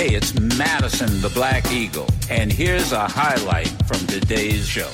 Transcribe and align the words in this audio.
Hey, 0.00 0.14
it's 0.14 0.32
Madison 0.56 1.20
the 1.20 1.28
Black 1.28 1.70
Eagle, 1.70 2.08
and 2.30 2.50
here's 2.50 2.90
a 2.90 3.06
highlight 3.06 3.68
from 3.86 3.98
today's 4.06 4.66
show. 4.66 4.88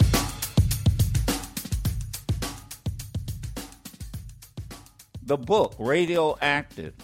The 5.23 5.37
book, 5.37 5.77
Radioactive, 5.79 6.95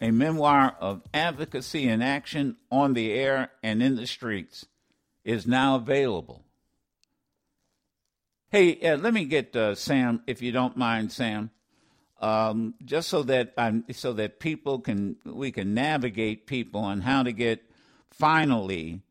a 0.00 0.10
memoir 0.10 0.74
of 0.80 1.02
advocacy 1.12 1.86
and 1.86 2.02
action 2.02 2.56
on 2.70 2.94
the 2.94 3.12
air 3.12 3.50
and 3.62 3.82
in 3.82 3.96
the 3.96 4.06
streets, 4.06 4.64
is 5.22 5.46
now 5.46 5.74
available. 5.74 6.46
Hey, 8.48 8.80
uh, 8.80 8.96
let 8.96 9.12
me 9.12 9.26
get 9.26 9.54
uh, 9.54 9.74
Sam, 9.74 10.22
if 10.26 10.40
you 10.40 10.52
don't 10.52 10.78
mind, 10.78 11.12
Sam 11.12 11.50
um, 12.20 12.74
just 12.84 13.08
so 13.08 13.22
that 13.24 13.54
I'm, 13.56 13.84
so 13.92 14.12
that 14.14 14.40
people 14.40 14.78
can 14.78 15.16
we 15.24 15.50
can 15.50 15.74
navigate 15.74 16.46
people 16.46 16.82
on 16.82 17.00
how 17.00 17.22
to 17.22 17.32
get 17.32 17.62
finally 18.10 19.02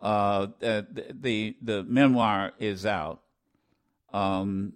uh, 0.00 0.46
the, 0.60 0.86
the 1.12 1.56
the 1.60 1.82
memoir 1.82 2.52
is 2.58 2.86
out. 2.86 3.22
Um, 4.12 4.74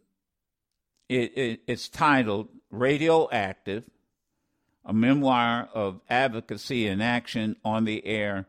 it, 1.09 1.39
it, 1.39 1.61
it's 1.67 1.89
titled 1.89 2.49
Radioactive, 2.71 3.85
a 4.85 4.93
memoir 4.93 5.69
of 5.73 6.01
advocacy 6.11 6.89
and 6.89 7.03
action 7.03 7.57
on 7.65 7.85
the 7.85 8.05
air 8.05 8.47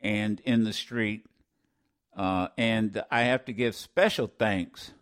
and 0.00 0.40
in 0.44 0.64
the 0.64 0.72
street. 0.72 1.24
Uh, 2.14 2.48
and 2.56 3.02
I 3.10 3.22
have 3.22 3.44
to 3.46 3.52
give 3.52 3.74
special 3.74 4.30
thanks 4.38 4.92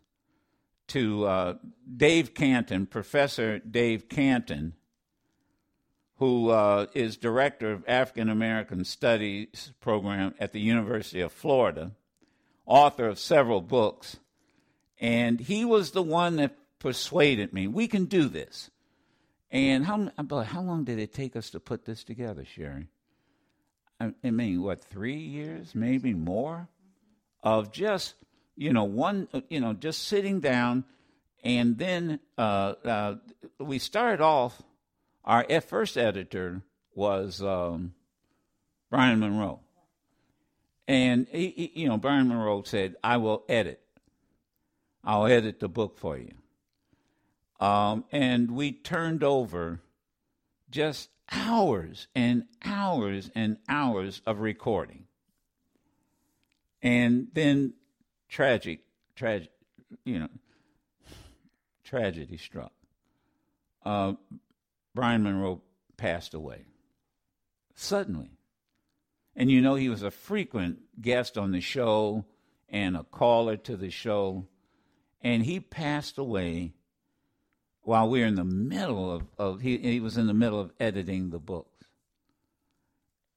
to 0.88 1.24
uh, 1.26 1.54
Dave 1.96 2.34
Canton, 2.34 2.86
Professor 2.86 3.58
Dave 3.58 4.08
Canton, 4.08 4.74
who 6.16 6.50
uh, 6.50 6.86
is 6.94 7.16
director 7.16 7.72
of 7.72 7.84
African 7.88 8.28
American 8.28 8.84
Studies 8.84 9.72
program 9.80 10.34
at 10.38 10.52
the 10.52 10.60
University 10.60 11.20
of 11.20 11.32
Florida, 11.32 11.92
author 12.66 13.06
of 13.06 13.18
several 13.18 13.60
books, 13.60 14.18
and 15.00 15.40
he 15.40 15.64
was 15.64 15.90
the 15.90 16.02
one 16.02 16.36
that 16.36 16.56
persuaded 16.78 17.52
me 17.52 17.66
we 17.66 17.88
can 17.88 18.04
do 18.04 18.28
this. 18.28 18.70
And 19.50 19.84
how 19.86 20.10
how 20.18 20.60
long 20.60 20.84
did 20.84 20.98
it 20.98 21.14
take 21.14 21.36
us 21.36 21.50
to 21.50 21.60
put 21.60 21.84
this 21.84 22.04
together, 22.04 22.44
Sherry? 22.44 22.88
I 24.00 24.30
mean, 24.30 24.62
what 24.62 24.82
three 24.82 25.16
years, 25.16 25.74
maybe 25.74 26.14
more, 26.14 26.68
of 27.42 27.72
just 27.72 28.14
you 28.56 28.72
know, 28.72 28.84
one, 28.84 29.28
you 29.48 29.60
know, 29.60 29.72
just 29.72 30.04
sitting 30.04 30.40
down, 30.40 30.84
and 31.42 31.78
then 31.78 32.20
uh, 32.38 32.74
uh, 32.84 33.14
we 33.58 33.78
started 33.78 34.20
off. 34.22 34.62
Our 35.24 35.44
first 35.60 35.96
editor 35.96 36.62
was 36.94 37.42
um, 37.42 37.94
Brian 38.90 39.20
Monroe, 39.20 39.60
and 40.86 41.26
he, 41.30 41.48
he, 41.48 41.82
you 41.82 41.88
know, 41.88 41.96
Brian 41.96 42.28
Monroe 42.28 42.62
said, 42.62 42.96
"I 43.02 43.16
will 43.16 43.44
edit. 43.48 43.80
I'll 45.02 45.26
edit 45.26 45.60
the 45.60 45.68
book 45.68 45.98
for 45.98 46.18
you." 46.18 46.32
Um, 47.60 48.04
and 48.12 48.50
we 48.50 48.72
turned 48.72 49.22
over 49.24 49.80
just 50.70 51.08
hours 51.30 52.08
and 52.14 52.44
hours 52.64 53.30
and 53.34 53.58
hours 53.68 54.20
of 54.26 54.40
recording. 54.40 55.04
And 56.82 57.28
then 57.32 57.74
tragic, 58.34 58.80
tragic, 59.14 59.48
you 60.04 60.18
know, 60.18 60.28
tragedy 61.84 62.36
struck. 62.36 62.72
Uh, 63.84 64.14
Brian 64.92 65.22
Monroe 65.22 65.62
passed 65.96 66.34
away 66.34 66.64
suddenly. 67.76 68.30
And 69.36 69.52
you 69.52 69.60
know, 69.60 69.76
he 69.76 69.88
was 69.88 70.02
a 70.02 70.10
frequent 70.10 71.00
guest 71.00 71.38
on 71.38 71.52
the 71.52 71.60
show 71.60 72.24
and 72.68 72.96
a 72.96 73.04
caller 73.04 73.56
to 73.56 73.76
the 73.76 73.90
show. 73.90 74.48
And 75.22 75.44
he 75.44 75.60
passed 75.60 76.18
away 76.18 76.72
while 77.82 78.08
we 78.08 78.20
were 78.20 78.26
in 78.26 78.34
the 78.34 78.42
middle 78.42 79.12
of, 79.12 79.22
of 79.38 79.60
he, 79.60 79.78
he 79.78 80.00
was 80.00 80.16
in 80.16 80.26
the 80.26 80.34
middle 80.34 80.60
of 80.60 80.72
editing 80.80 81.30
the 81.30 81.38
books. 81.38 81.86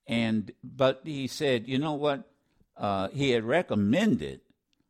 And, 0.08 0.52
but 0.64 1.02
he 1.04 1.28
said, 1.28 1.68
you 1.68 1.78
know 1.78 1.94
what? 1.94 2.24
Uh, 2.76 3.10
he 3.10 3.30
had 3.30 3.44
recommended 3.44 4.42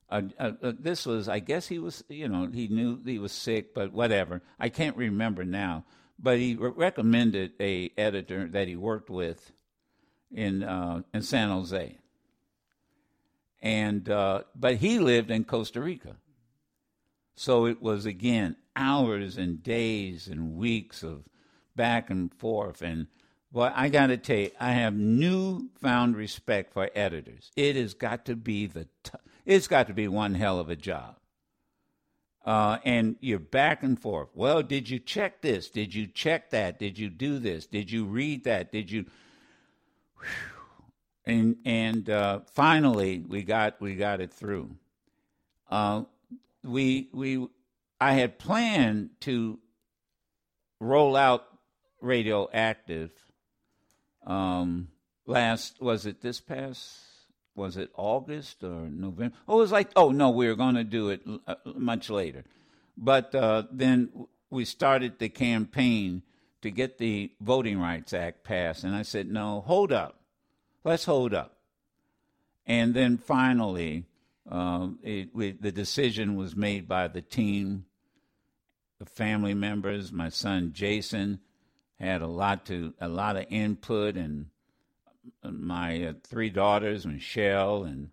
uh, 0.10 0.22
uh, 0.40 0.52
uh, 0.64 0.72
this 0.80 1.06
was, 1.06 1.28
I 1.28 1.40
guess 1.40 1.68
he 1.68 1.80
was, 1.80 2.04
you 2.08 2.30
know, 2.30 2.48
he 2.48 2.68
knew 2.68 3.00
he 3.04 3.20
was 3.20 3.32
sick, 3.34 3.74
but 3.74 3.92
whatever. 3.92 4.42
I 4.60 4.70
can't 4.70 4.96
remember 4.96 5.44
now. 5.44 5.84
But 6.20 6.40
he 6.40 6.56
re- 6.56 6.72
recommended 6.76 7.54
a 7.60 7.92
editor 7.98 8.48
that 8.48 8.68
he 8.68 8.76
worked 8.76 9.10
with 9.10 9.52
in 10.34 10.64
uh, 10.64 11.04
in 11.14 11.22
San 11.22 11.50
Jose, 11.50 11.98
and 13.62 14.10
uh, 14.10 14.44
but 14.56 14.78
he 14.78 14.98
lived 14.98 15.30
in 15.30 15.44
Costa 15.44 15.80
Rica, 15.80 16.16
so 17.36 17.66
it 17.66 17.82
was 17.82 18.06
again 18.08 18.56
hours 18.76 19.38
and 19.38 19.62
days 19.62 20.28
and 20.28 20.56
weeks 20.56 21.04
of 21.04 21.24
back 21.76 22.10
and 22.10 22.34
forth 22.34 22.82
and. 22.82 23.08
Well, 23.50 23.72
I 23.74 23.88
got 23.88 24.08
to 24.08 24.18
tell 24.18 24.38
you, 24.38 24.52
I 24.60 24.74
have 24.74 24.94
newfound 24.94 26.18
respect 26.18 26.74
for 26.74 26.90
editors. 26.94 27.50
It 27.56 27.78
has 27.78 27.94
got 27.94 28.26
to 28.26 28.36
be 28.36 28.66
the 28.68 28.90
t- 29.04 29.12
it's 29.48 29.68
got 29.68 29.88
to 29.88 29.94
be 29.94 30.10
one 30.10 30.36
hell 30.36 30.60
of 30.60 30.70
a 30.70 30.76
job. 30.76 31.16
Uh, 32.46 32.78
and 32.84 33.16
you're 33.22 33.40
back 33.40 33.82
and 33.82 34.00
forth. 34.00 34.30
Well, 34.34 34.62
did 34.62 34.90
you 34.90 35.00
check 35.00 35.42
this? 35.42 35.70
Did 35.70 35.96
you 35.96 36.06
check 36.06 36.50
that? 36.52 36.80
Did 36.80 37.00
you 37.00 37.10
do 37.10 37.40
this? 37.40 37.66
Did 37.66 37.90
you 37.90 38.06
read 38.06 38.44
that? 38.44 38.72
Did 38.72 38.92
you? 38.92 39.06
And 41.26 41.58
and 41.66 42.10
uh, 42.10 42.42
finally, 42.54 43.24
we 43.28 43.44
got 43.44 43.82
we 43.82 43.96
got 43.96 44.22
it 44.22 44.34
through. 44.34 44.76
Uh, 45.70 46.04
we 46.64 47.10
we 47.14 47.48
I 48.00 48.14
had 48.14 48.40
planned 48.40 49.10
to 49.22 49.60
roll 50.80 51.16
out 51.16 51.46
radioactive. 52.00 53.12
Um, 54.26 54.90
last 55.26 55.82
was 55.82 56.06
it 56.06 56.22
this 56.22 56.40
past 56.40 57.17
was 57.58 57.76
it 57.76 57.90
August 57.96 58.64
or 58.64 58.88
November? 58.90 59.36
Oh, 59.48 59.58
it 59.58 59.62
was 59.62 59.72
like, 59.72 59.90
oh 59.96 60.12
no, 60.12 60.30
we 60.30 60.48
were 60.48 60.56
going 60.56 60.76
to 60.76 60.84
do 60.84 61.10
it 61.10 61.22
uh, 61.48 61.56
much 61.76 62.10
later. 62.10 62.46
But 62.96 63.34
uh, 63.36 63.64
then 63.72 64.28
we 64.50 64.64
started 64.64 65.20
the 65.20 65.30
campaign 65.30 66.22
to 66.62 66.72
get 66.72 66.98
the 66.98 67.32
Voting 67.42 67.80
Rights 67.80 68.14
Act 68.14 68.44
passed. 68.44 68.84
And 68.84 68.96
I 68.96 69.02
said, 69.02 69.30
no, 69.30 69.62
hold 69.62 69.92
up. 69.92 70.20
Let's 70.84 71.06
hold 71.06 71.34
up. 71.34 71.58
And 72.66 72.94
then 72.94 73.18
finally, 73.18 74.06
uh, 74.50 74.90
it, 75.04 75.30
we, 75.34 75.52
the 75.52 75.72
decision 75.72 76.36
was 76.36 76.56
made 76.56 76.88
by 76.88 77.08
the 77.08 77.22
team, 77.22 77.86
the 79.00 79.06
family 79.06 79.54
members. 79.54 80.12
My 80.12 80.30
son 80.30 80.72
Jason 80.74 81.40
had 82.00 82.22
a 82.22 82.28
lot 82.28 82.66
to 82.68 82.94
a 83.02 83.08
lot 83.08 83.38
of 83.38 83.46
input 83.50 84.16
and 84.16 84.48
my 85.44 86.06
uh, 86.06 86.14
three 86.24 86.50
daughters, 86.50 87.06
Michelle 87.06 87.84
and 87.84 88.10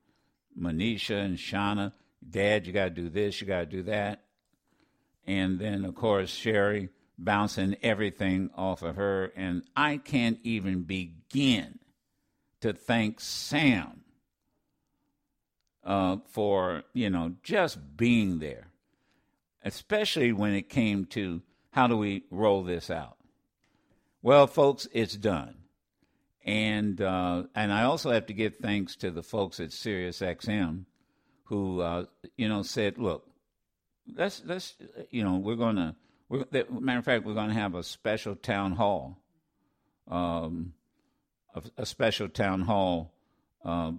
Manisha 0.58 1.25
and 1.25 1.36
Shauna, 1.36 1.92
Dad, 2.28 2.66
you 2.66 2.72
got 2.72 2.84
to 2.84 2.91
do 2.91 3.08
this, 3.08 3.41
you 3.41 3.47
got 3.47 3.60
to 3.60 3.66
do 3.66 3.82
that. 3.84 4.25
And 5.26 5.58
then, 5.58 5.84
of 5.84 5.94
course, 5.94 6.30
Sherry 6.30 6.91
bouncing 7.19 7.76
everything 7.82 8.50
off 8.56 8.82
of 8.82 8.97
her. 8.97 9.32
And 9.36 9.62
I 9.76 9.98
can't 9.98 10.38
even 10.42 10.82
begin 10.82 11.78
to 12.60 12.72
thank 12.72 13.20
Sam 13.20 14.04
uh, 15.82 16.19
for, 16.28 16.82
you 16.92 17.10
know, 17.10 17.34
just 17.42 17.96
being 17.96 18.38
there, 18.38 18.69
especially 19.62 20.32
when 20.32 20.54
it 20.54 20.69
came 20.69 21.04
to 21.06 21.42
how 21.70 21.86
do 21.86 21.96
we 21.96 22.25
roll 22.31 22.62
this 22.62 22.91
out. 22.91 23.16
Well, 24.22 24.46
folks, 24.46 24.88
it's 24.92 25.16
done 25.16 25.56
and 26.44 27.00
uh, 27.00 27.44
and 27.55 27.73
I 27.73 27.85
also 27.85 28.11
have 28.11 28.26
to 28.26 28.35
give 28.35 28.56
thanks 28.56 28.96
to 28.96 29.11
the 29.11 29.23
folks 29.23 29.61
at 29.61 29.70
SiriusXM 29.70 30.85
who 31.44 31.81
uh, 31.81 32.05
you 32.37 32.49
know 32.49 32.62
said, 32.62 32.99
look, 32.99 33.26
let's 34.14 34.43
let's 34.44 34.76
you 35.11 35.25
know 35.25 35.37
we're 35.37 35.56
gonna 35.56 35.96
we're, 36.29 36.44
matter 36.69 36.99
of 36.99 37.05
fact 37.05 37.25
we're 37.25 37.35
gonna 37.35 37.55
have 37.55 37.75
a 37.75 37.82
special 37.82 38.37
town 38.37 38.73
hall, 38.73 39.19
um, 40.08 40.75
a, 41.55 41.62
a 41.79 41.87
special 41.87 42.29
town 42.29 42.61
hall 42.62 43.14
uh, 43.64 43.93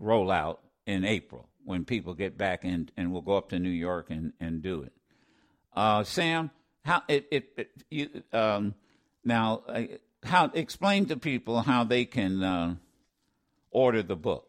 rollout 0.00 0.58
in 0.86 1.04
April 1.04 1.48
when 1.64 1.84
people 1.84 2.14
get 2.14 2.36
back 2.36 2.64
and 2.64 2.90
and 2.96 3.12
we'll 3.12 3.22
go 3.22 3.36
up 3.36 3.50
to 3.50 3.60
New 3.60 3.68
York 3.70 4.10
and 4.10 4.32
and 4.40 4.60
do 4.60 4.82
it. 4.82 4.92
Uh, 5.76 6.02
Sam, 6.02 6.50
how 6.84 7.02
it, 7.06 7.28
it, 7.30 7.52
it 7.56 7.70
you 7.90 8.22
um, 8.32 8.74
now 9.24 9.62
how 10.24 10.50
explain 10.54 11.06
to 11.06 11.16
people 11.16 11.62
how 11.62 11.84
they 11.84 12.04
can 12.04 12.42
uh, 12.42 12.74
order 13.70 14.02
the 14.02 14.16
book. 14.16 14.46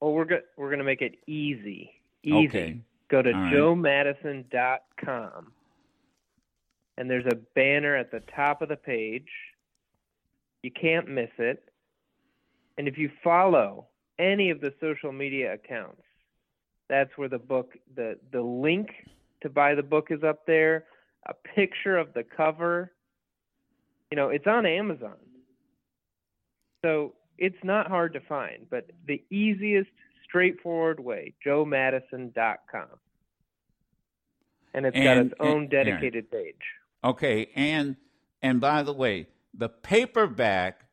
Well, 0.00 0.12
we're 0.12 0.24
go- 0.24 0.40
we're 0.56 0.68
going 0.68 0.78
to 0.78 0.84
make 0.84 1.02
it 1.02 1.16
easy. 1.26 1.90
Easy. 2.22 2.48
Okay. 2.48 2.80
Go 3.08 3.22
to 3.22 3.32
right. 3.32 3.52
joemadison.com, 3.52 5.52
and 6.96 7.10
there's 7.10 7.26
a 7.26 7.36
banner 7.54 7.96
at 7.96 8.10
the 8.10 8.20
top 8.34 8.62
of 8.62 8.68
the 8.68 8.76
page 8.76 9.28
You 10.62 10.70
can't 10.70 11.08
miss 11.08 11.30
it. 11.38 11.68
And 12.78 12.88
if 12.88 12.96
you 12.96 13.10
follow 13.22 13.86
any 14.18 14.50
of 14.50 14.60
the 14.60 14.72
social 14.80 15.12
media 15.12 15.54
accounts, 15.54 16.02
that's 16.88 17.10
where 17.16 17.28
the 17.28 17.38
book 17.38 17.74
the 17.94 18.18
the 18.32 18.42
link 18.42 18.90
to 19.42 19.50
buy 19.50 19.74
the 19.74 19.82
book 19.82 20.08
is 20.10 20.22
up 20.22 20.46
there, 20.46 20.84
a 21.26 21.34
picture 21.34 21.98
of 21.98 22.14
the 22.14 22.24
cover. 22.24 22.92
You 24.12 24.16
know, 24.16 24.28
it's 24.28 24.46
on 24.46 24.66
Amazon. 24.66 25.16
So 26.84 27.14
it's 27.38 27.56
not 27.64 27.88
hard 27.88 28.12
to 28.12 28.20
find, 28.20 28.66
but 28.68 28.90
the 29.08 29.24
easiest, 29.30 29.88
straightforward 30.22 31.00
way, 31.00 31.32
joemadison.com. 31.46 32.88
And 34.74 34.84
it's 34.84 34.94
And- 34.94 35.04
got 35.04 35.16
its 35.16 35.34
own 35.40 35.62
and- 35.62 35.70
dedicated 35.70 36.30
page. 36.30 36.60
Okay, 37.02 37.50
and 37.54 37.96
and 38.42 38.60
by 38.60 38.82
the 38.82 38.92
way, 38.92 39.28
the 39.54 39.70
paperback 39.70 40.84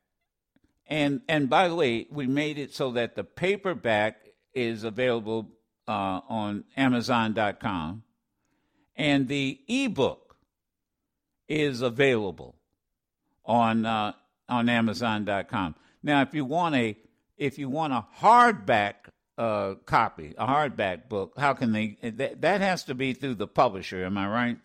and 0.86 1.20
and 1.28 1.50
by 1.50 1.68
the 1.68 1.74
way, 1.74 2.06
we 2.10 2.26
made 2.26 2.56
it 2.56 2.72
so 2.72 2.90
that 2.92 3.16
the 3.16 3.24
paperback 3.24 4.30
is 4.54 4.82
available 4.82 5.58
uh, 5.86 6.22
on 6.26 6.64
Amazon.com, 6.74 8.02
and 8.96 9.28
the 9.28 9.60
ebook 9.68 10.36
is 11.48 11.82
available 11.82 12.59
on 13.44 13.86
uh, 13.86 14.12
on 14.48 14.68
Amazon.com. 14.68 15.74
Now, 16.02 16.22
if 16.22 16.34
you 16.34 16.44
want 16.44 16.74
a 16.74 16.96
if 17.36 17.58
you 17.58 17.68
want 17.68 17.92
a 17.92 18.04
hardback 18.20 18.94
uh, 19.38 19.74
copy, 19.86 20.34
a 20.36 20.46
hardback 20.46 21.08
book, 21.08 21.34
how 21.38 21.54
can 21.54 21.72
they? 21.72 21.96
That, 22.02 22.40
that 22.42 22.60
has 22.60 22.84
to 22.84 22.94
be 22.94 23.12
through 23.14 23.34
the 23.36 23.46
publisher. 23.46 24.04
Am 24.04 24.16
I 24.18 24.28
right? 24.28 24.56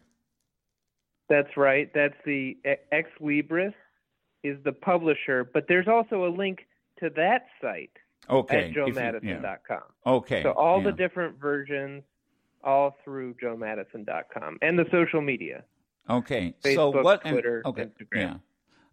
That's 1.29 1.55
right. 1.57 1.89
That's 1.93 2.13
the 2.25 2.57
E- 2.65 2.75
Ex 2.91 3.09
Libris 3.21 3.73
is 4.43 4.57
the 4.63 4.71
publisher, 4.73 5.43
but 5.43 5.65
there's 5.67 5.87
also 5.87 6.25
a 6.25 6.29
link 6.29 6.67
to 6.99 7.09
that 7.15 7.47
site 7.61 7.89
Okay. 8.29 8.69
at 8.69 8.71
joemadison.com. 8.75 9.79
yeah. 10.05 10.11
Okay. 10.11 10.43
So 10.43 10.51
all 10.51 10.81
the 10.83 10.91
different 10.91 11.39
versions, 11.39 12.03
all 12.63 12.95
through 13.03 13.35
joemadison.com 13.43 14.59
and 14.61 14.77
the 14.77 14.85
social 14.91 15.21
media. 15.21 15.63
Okay. 16.09 16.53
so 16.61 16.69
Facebook, 16.91 17.03
what? 17.03 17.21
and- 17.25 17.33
Twitter, 17.33 17.63
okay. 17.65 17.85
Instagram. 17.85 18.15
Yeah. 18.21 18.33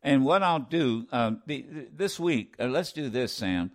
And 0.02 0.24
what 0.24 0.42
I'll 0.42 0.58
do 0.58 1.06
uh, 1.12 1.32
this 1.46 2.18
week, 2.18 2.56
uh, 2.58 2.66
let's 2.66 2.92
do 2.92 3.08
this, 3.08 3.32
Sam. 3.32 3.70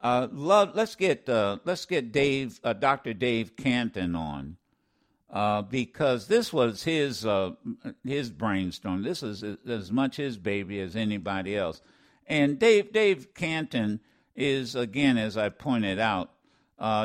Uh, 0.00 0.28
love, 0.32 0.72
let's 0.74 0.94
get 0.94 1.28
uh, 1.28 1.58
let's 1.64 1.86
get 1.86 2.12
Dave, 2.12 2.60
uh, 2.64 2.72
Doctor 2.72 3.14
Dave 3.14 3.56
Canton 3.56 4.14
on, 4.14 4.56
uh, 5.30 5.62
because 5.62 6.26
this 6.26 6.52
was 6.52 6.82
his 6.84 7.26
his 8.04 8.30
brainstorm. 8.30 9.02
This 9.02 9.22
is 9.22 9.44
as 9.66 9.92
much 9.92 10.16
his 10.16 10.38
baby 10.38 10.80
as 10.80 10.96
anybody 10.96 11.56
else. 11.56 11.82
And 12.26 12.58
Dave 12.58 12.92
Dave 12.92 13.34
Canton 13.34 14.00
is 14.34 14.74
again, 14.74 15.18
as 15.18 15.36
I 15.36 15.50
pointed 15.50 16.00
out, 16.00 16.30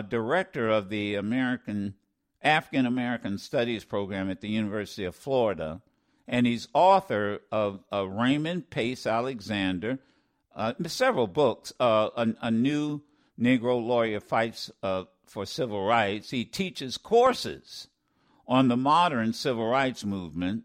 director 0.09 0.69
of 0.69 0.89
the 0.89 1.15
American 1.15 1.95
African 2.41 2.85
American 2.85 3.37
Studies 3.37 3.85
program 3.85 4.29
at 4.29 4.41
the 4.41 4.49
University 4.49 5.03
of 5.03 5.15
Florida, 5.15 5.81
and 6.27 6.45
he's 6.45 6.67
author 6.73 7.39
of 7.51 7.83
uh, 7.91 8.07
Raymond 8.07 8.69
Pace 8.69 9.07
Alexander, 9.07 9.99
uh, 10.55 10.73
several 10.87 11.27
books. 11.27 11.71
Uh, 11.79 12.09
a, 12.15 12.27
a 12.41 12.51
new 12.51 13.01
Negro 13.39 13.83
lawyer 13.83 14.19
fights 14.19 14.71
uh, 14.83 15.03
for 15.25 15.45
civil 15.45 15.85
rights. 15.85 16.31
He 16.31 16.43
teaches 16.43 16.97
courses 16.97 17.87
on 18.47 18.67
the 18.67 18.77
modern 18.77 19.33
civil 19.33 19.67
rights 19.69 20.03
movement, 20.03 20.63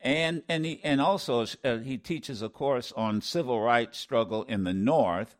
and 0.00 0.42
and 0.48 0.64
he 0.64 0.80
and 0.82 1.00
also 1.00 1.46
uh, 1.64 1.78
he 1.78 1.96
teaches 1.96 2.42
a 2.42 2.48
course 2.48 2.92
on 2.96 3.20
civil 3.22 3.60
rights 3.60 3.98
struggle 3.98 4.42
in 4.44 4.64
the 4.64 4.74
North. 4.74 5.36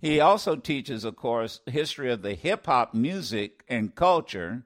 He 0.00 0.18
also 0.18 0.56
teaches 0.56 1.04
a 1.04 1.12
course 1.12 1.60
history 1.66 2.10
of 2.10 2.22
the 2.22 2.34
hip 2.34 2.66
hop 2.66 2.94
music 2.94 3.64
and 3.68 3.94
culture. 3.94 4.64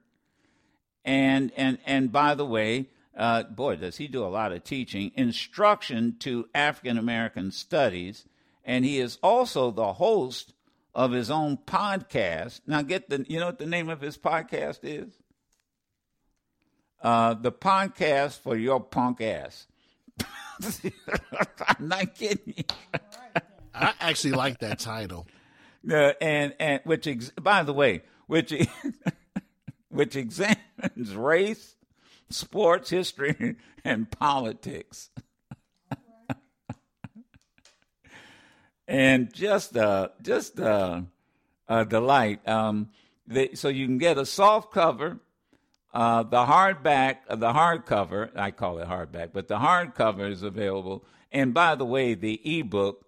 And 1.03 1.51
and 1.55 1.77
and 1.85 2.11
by 2.11 2.33
the 2.33 2.45
way, 2.45 2.87
uh, 3.15 3.43
boy, 3.43 3.77
does 3.77 3.97
he 3.97 4.07
do 4.07 4.23
a 4.23 4.27
lot 4.27 4.51
of 4.51 4.63
teaching, 4.63 5.11
instruction 5.15 6.15
to 6.19 6.47
African 6.53 6.97
American 6.97 7.51
studies, 7.51 8.25
and 8.63 8.83
he 8.83 8.99
is 8.99 9.17
also 9.23 9.71
the 9.71 9.93
host 9.93 10.53
of 10.93 11.11
his 11.11 11.29
own 11.29 11.57
podcast. 11.57 12.61
Now, 12.67 12.81
get 12.81 13.09
the 13.09 13.25
you 13.27 13.39
know 13.39 13.47
what 13.47 13.59
the 13.59 13.65
name 13.65 13.89
of 13.89 14.01
his 14.01 14.17
podcast 14.17 14.79
is? 14.83 15.13
Uh, 17.01 17.35
the 17.35 17.51
podcast 17.51 18.39
for 18.39 18.55
your 18.55 18.79
punk 18.79 19.21
ass. 19.21 19.67
I'm 21.67 21.87
not 21.87 22.15
kidding 22.15 22.53
you. 22.57 22.63
I 23.73 23.93
actually 23.99 24.31
like 24.31 24.59
that 24.59 24.79
title. 24.79 25.27
Uh, 25.89 26.13
and 26.19 26.55
and 26.59 26.81
which 26.83 27.07
ex- 27.07 27.31
by 27.41 27.63
the 27.63 27.73
way, 27.73 28.01
which 28.27 28.53
which 29.89 30.15
examines 30.15 31.13
race, 31.15 31.74
sports 32.29 32.89
history, 32.89 33.55
and 33.83 34.09
politics. 34.11 35.09
and 38.87 39.33
just 39.33 39.75
uh 39.77 40.09
just 40.21 40.59
uh, 40.59 41.01
a 41.67 41.85
delight. 41.85 42.47
Um, 42.47 42.89
they, 43.27 43.53
so 43.53 43.69
you 43.69 43.87
can 43.87 43.97
get 43.97 44.17
a 44.17 44.25
soft 44.25 44.71
cover, 44.71 45.19
uh, 45.93 46.23
the 46.23 46.45
hardback, 46.45 47.17
uh, 47.27 47.35
the 47.35 47.53
hardcover. 47.53 48.29
I 48.35 48.51
call 48.51 48.79
it 48.79 48.87
hardback, 48.87 49.29
but 49.33 49.47
the 49.47 49.57
hardcover 49.57 50.29
is 50.29 50.43
available. 50.43 51.03
And 51.31 51.53
by 51.53 51.75
the 51.75 51.85
way, 51.85 52.13
the 52.13 52.39
ebook 52.59 53.05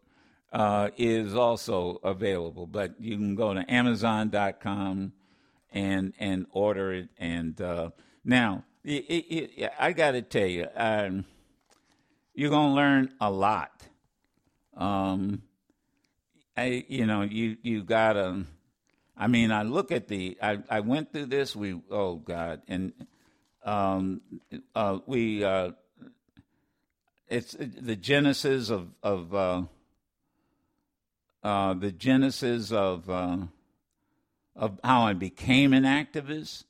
uh, 0.51 0.89
is 0.97 1.35
also 1.35 1.99
available. 2.03 2.65
But 2.65 2.99
you 2.99 3.15
can 3.15 3.35
go 3.35 3.53
to 3.53 3.71
Amazon.com 3.71 5.13
and 5.71 6.13
and 6.19 6.45
order 6.51 6.93
it. 6.93 7.09
And 7.17 7.59
uh, 7.61 7.91
now, 8.23 8.63
it, 8.91 9.51
it, 9.57 9.73
I 9.79 9.91
got 9.91 10.11
to 10.11 10.21
tell 10.21 10.47
you, 10.47 10.67
um, 10.75 11.25
you're 12.33 12.49
gonna 12.49 12.73
learn 12.73 13.13
a 13.19 13.29
lot. 13.29 13.83
Um, 14.75 15.41
I, 16.55 16.85
you 16.87 17.05
know, 17.05 17.23
you 17.23 17.57
you 17.63 17.83
gotta. 17.83 18.45
I 19.17 19.27
mean, 19.27 19.51
I 19.51 19.63
look 19.63 19.91
at 19.91 20.07
the. 20.07 20.37
I 20.41 20.59
I 20.69 20.79
went 20.81 21.11
through 21.11 21.27
this. 21.27 21.55
We 21.55 21.81
oh 21.89 22.15
God, 22.15 22.61
and 22.67 22.93
um, 23.63 24.21
uh, 24.75 24.99
we. 25.05 25.43
Uh, 25.43 25.71
it's 27.27 27.57
the 27.59 27.95
genesis 27.95 28.69
of 28.69 28.89
of 29.03 29.33
uh, 29.33 29.63
uh, 31.43 31.73
the 31.73 31.91
genesis 31.91 32.71
of 32.71 33.09
uh, 33.09 33.37
of 34.55 34.79
how 34.83 35.01
I 35.01 35.13
became 35.13 35.73
an 35.73 35.83
activist. 35.83 36.63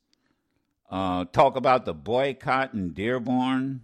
Uh, 0.89 1.25
talk 1.25 1.57
about 1.57 1.85
the 1.85 1.93
boycott 1.93 2.73
in 2.73 2.93
Dearborn. 2.93 3.81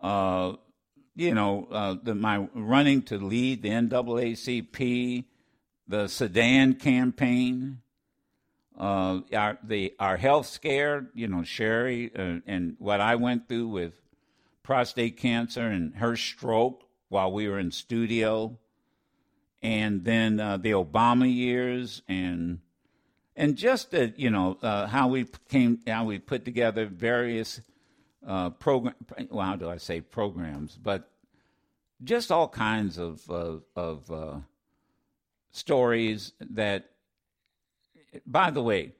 Uh, 0.00 0.54
you 1.16 1.34
know, 1.34 1.66
uh, 1.70 1.96
the, 2.00 2.14
my 2.14 2.48
running 2.54 3.02
to 3.02 3.18
lead 3.18 3.62
the 3.62 3.70
NAACP, 3.70 5.24
the 5.88 6.08
Sudan 6.08 6.74
campaign, 6.74 7.80
uh, 8.78 9.20
our 9.32 9.58
the 9.64 9.94
our 9.98 10.16
health 10.16 10.46
scare. 10.46 11.06
You 11.14 11.28
know, 11.28 11.42
Sherry 11.42 12.10
uh, 12.14 12.40
and 12.46 12.76
what 12.78 13.00
I 13.00 13.16
went 13.16 13.48
through 13.48 13.68
with 13.68 13.94
prostate 14.62 15.16
cancer 15.16 15.66
and 15.66 15.94
her 15.96 16.16
stroke 16.16 16.84
while 17.08 17.32
we 17.32 17.48
were 17.48 17.58
in 17.58 17.70
studio, 17.70 18.58
and 19.62 20.04
then 20.04 20.38
uh, 20.38 20.56
the 20.56 20.72
Obama 20.72 21.32
years 21.32 22.02
and 22.08 22.60
and 23.36 23.56
just 23.56 23.90
that 23.90 24.18
you 24.18 24.30
know 24.30 24.58
uh, 24.62 24.86
how 24.86 25.08
we 25.08 25.26
came 25.48 25.80
how 25.86 26.04
we 26.04 26.18
put 26.18 26.44
together 26.44 26.86
various 26.86 27.60
uh, 28.26 28.50
program 28.50 28.94
well 29.30 29.46
how 29.46 29.56
do 29.56 29.68
I 29.68 29.76
say 29.76 30.00
programs 30.00 30.76
but 30.76 31.10
just 32.02 32.30
all 32.30 32.48
kinds 32.48 32.98
of 32.98 33.28
of, 33.30 33.62
of 33.76 34.10
uh, 34.10 34.36
stories 35.52 36.32
that 36.40 36.90
by 38.26 38.50
the 38.50 38.62
way 38.62 38.92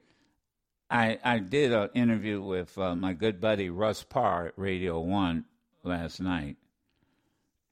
I 0.89 1.19
I 1.23 1.39
did 1.39 1.71
an 1.73 1.89
interview 1.93 2.41
with 2.41 2.77
uh, 2.77 2.95
my 2.95 3.13
good 3.13 3.41
buddy 3.41 3.69
Russ 3.69 4.03
Parr 4.03 4.47
at 4.47 4.53
Radio 4.57 4.99
One 4.99 5.45
last 5.83 6.19
night. 6.19 6.57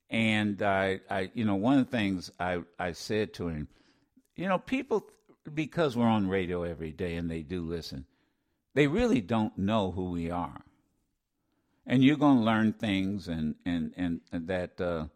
And 0.10 0.62
I 0.62 1.01
I 1.10 1.32
you 1.34 1.46
know 1.46 1.55
one 1.55 1.79
of 1.79 1.89
the 1.89 1.98
things 1.98 2.32
I 2.39 2.62
I 2.79 2.93
said 2.93 3.34
to 3.36 3.48
him 3.48 3.67
you 4.36 4.48
know 4.48 4.58
people 4.58 5.08
because 5.52 5.96
we're 5.96 6.06
on 6.06 6.28
radio 6.28 6.64
every 6.64 6.92
day 6.92 7.16
and 7.16 7.30
they 7.30 7.42
do 7.42 7.62
listen, 7.62 8.06
they 8.74 8.88
really 8.88 9.22
don't 9.22 9.58
know 9.58 9.92
who 9.92 10.12
we 10.12 10.32
are. 10.32 10.62
And 11.86 12.04
you're 12.04 12.18
going 12.18 12.38
to 12.38 12.44
learn 12.44 12.74
things 12.74 13.28
and 13.28 13.56
and 13.66 13.94
and, 13.98 14.48
that 14.48 14.80
uh, 14.80 15.08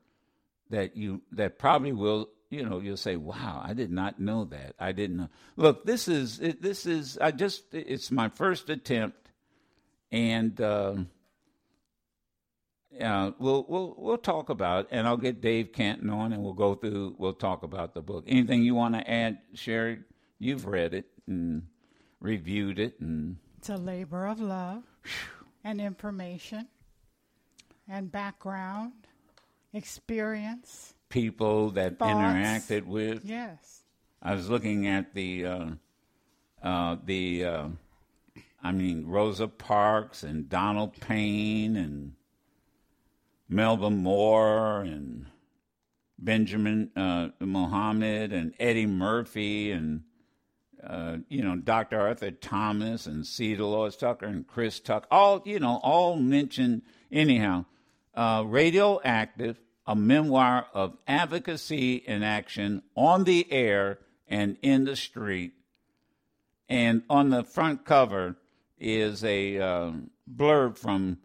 that 0.69 0.97
you 0.97 1.21
that 1.31 1.57
probably 1.57 1.93
will 1.93 2.29
you 2.49 2.67
know 2.67 2.79
you'll 2.79 2.97
say 2.97 3.15
wow 3.15 3.61
I 3.63 3.73
did 3.73 3.89
not 3.89 4.19
know 4.19 4.43
that 4.45 4.75
I 4.77 4.91
didn't 4.91 5.17
know. 5.17 5.29
Look, 5.55 5.85
this 5.85 6.09
is 6.09 6.41
it, 6.41 6.61
this 6.61 6.85
is 6.85 7.17
I 7.19 7.31
just 7.31 7.73
it's 7.73 8.11
my 8.11 8.27
first 8.27 8.69
attempt, 8.69 9.29
and 10.11 10.59
uh, 10.59 10.95
uh, 13.01 13.31
we'll 13.39 13.65
we'll 13.69 13.95
we'll 13.97 14.17
talk 14.17 14.49
about, 14.49 14.87
and 14.91 15.07
I'll 15.07 15.17
get 15.17 15.39
Dave 15.39 15.71
Canton 15.71 16.09
on, 16.09 16.33
and 16.33 16.43
we'll 16.43 16.53
go 16.53 16.75
through. 16.75 17.15
We'll 17.17 17.33
talk 17.33 17.63
about 17.63 17.93
the 17.93 18.01
book. 18.01 18.25
Anything 18.27 18.63
you 18.63 18.75
want 18.75 18.95
to 18.95 19.09
add, 19.09 19.39
Sherry? 19.53 19.99
You've 20.39 20.65
read 20.65 20.93
it 20.93 21.05
and 21.25 21.63
reviewed 22.19 22.79
it, 22.79 22.99
and 22.99 23.37
it's 23.57 23.69
a 23.69 23.77
labor 23.77 24.25
of 24.27 24.39
love 24.39 24.83
and 25.63 25.81
information 25.81 26.67
and 27.89 28.11
background, 28.11 28.93
experience, 29.73 30.93
people 31.09 31.71
that 31.71 31.97
thoughts. 31.97 32.13
interacted 32.13 32.85
with. 32.85 33.25
Yes. 33.25 33.83
I 34.21 34.35
was 34.35 34.49
looking 34.49 34.87
at 34.87 35.13
the 35.13 35.45
uh, 35.45 35.65
uh, 36.61 36.97
the 37.03 37.45
uh, 37.45 37.67
I 38.61 38.71
mean 38.71 39.07
Rosa 39.07 39.47
Parks 39.47 40.23
and 40.23 40.49
Donald 40.49 40.99
Payne 40.99 41.75
and 41.75 42.13
Melba 43.49 43.89
Moore 43.89 44.81
and 44.81 45.27
Benjamin 46.19 46.91
uh, 46.95 47.29
Mohammed 47.39 48.33
and 48.33 48.53
Eddie 48.59 48.87
Murphy 48.87 49.71
and 49.71 50.03
uh, 50.85 51.17
you 51.27 51.43
know 51.43 51.55
Dr. 51.55 51.99
Arthur 51.99 52.31
Thomas 52.31 53.05
and 53.05 53.25
C. 53.25 53.55
Dolores 53.55 53.95
Tucker 53.95 54.25
and 54.25 54.47
Chris 54.47 54.79
Tucker, 54.79 55.07
all 55.11 55.41
you 55.45 55.59
know, 55.59 55.79
all 55.83 56.15
mentioned 56.15 56.83
anyhow. 57.11 57.65
Uh, 58.13 58.43
radioactive, 58.47 59.59
a 59.85 59.95
memoir 59.95 60.65
of 60.73 60.97
advocacy 61.07 62.03
and 62.07 62.25
action 62.25 62.81
on 62.95 63.25
the 63.25 63.51
air 63.51 63.99
and 64.27 64.57
in 64.63 64.85
the 64.85 64.95
street. 64.95 65.53
And 66.67 67.03
on 67.09 67.29
the 67.29 67.43
front 67.43 67.85
cover 67.85 68.37
is 68.79 69.23
a 69.23 69.59
uh, 69.59 69.91
blurb 70.29 70.77
from 70.77 71.19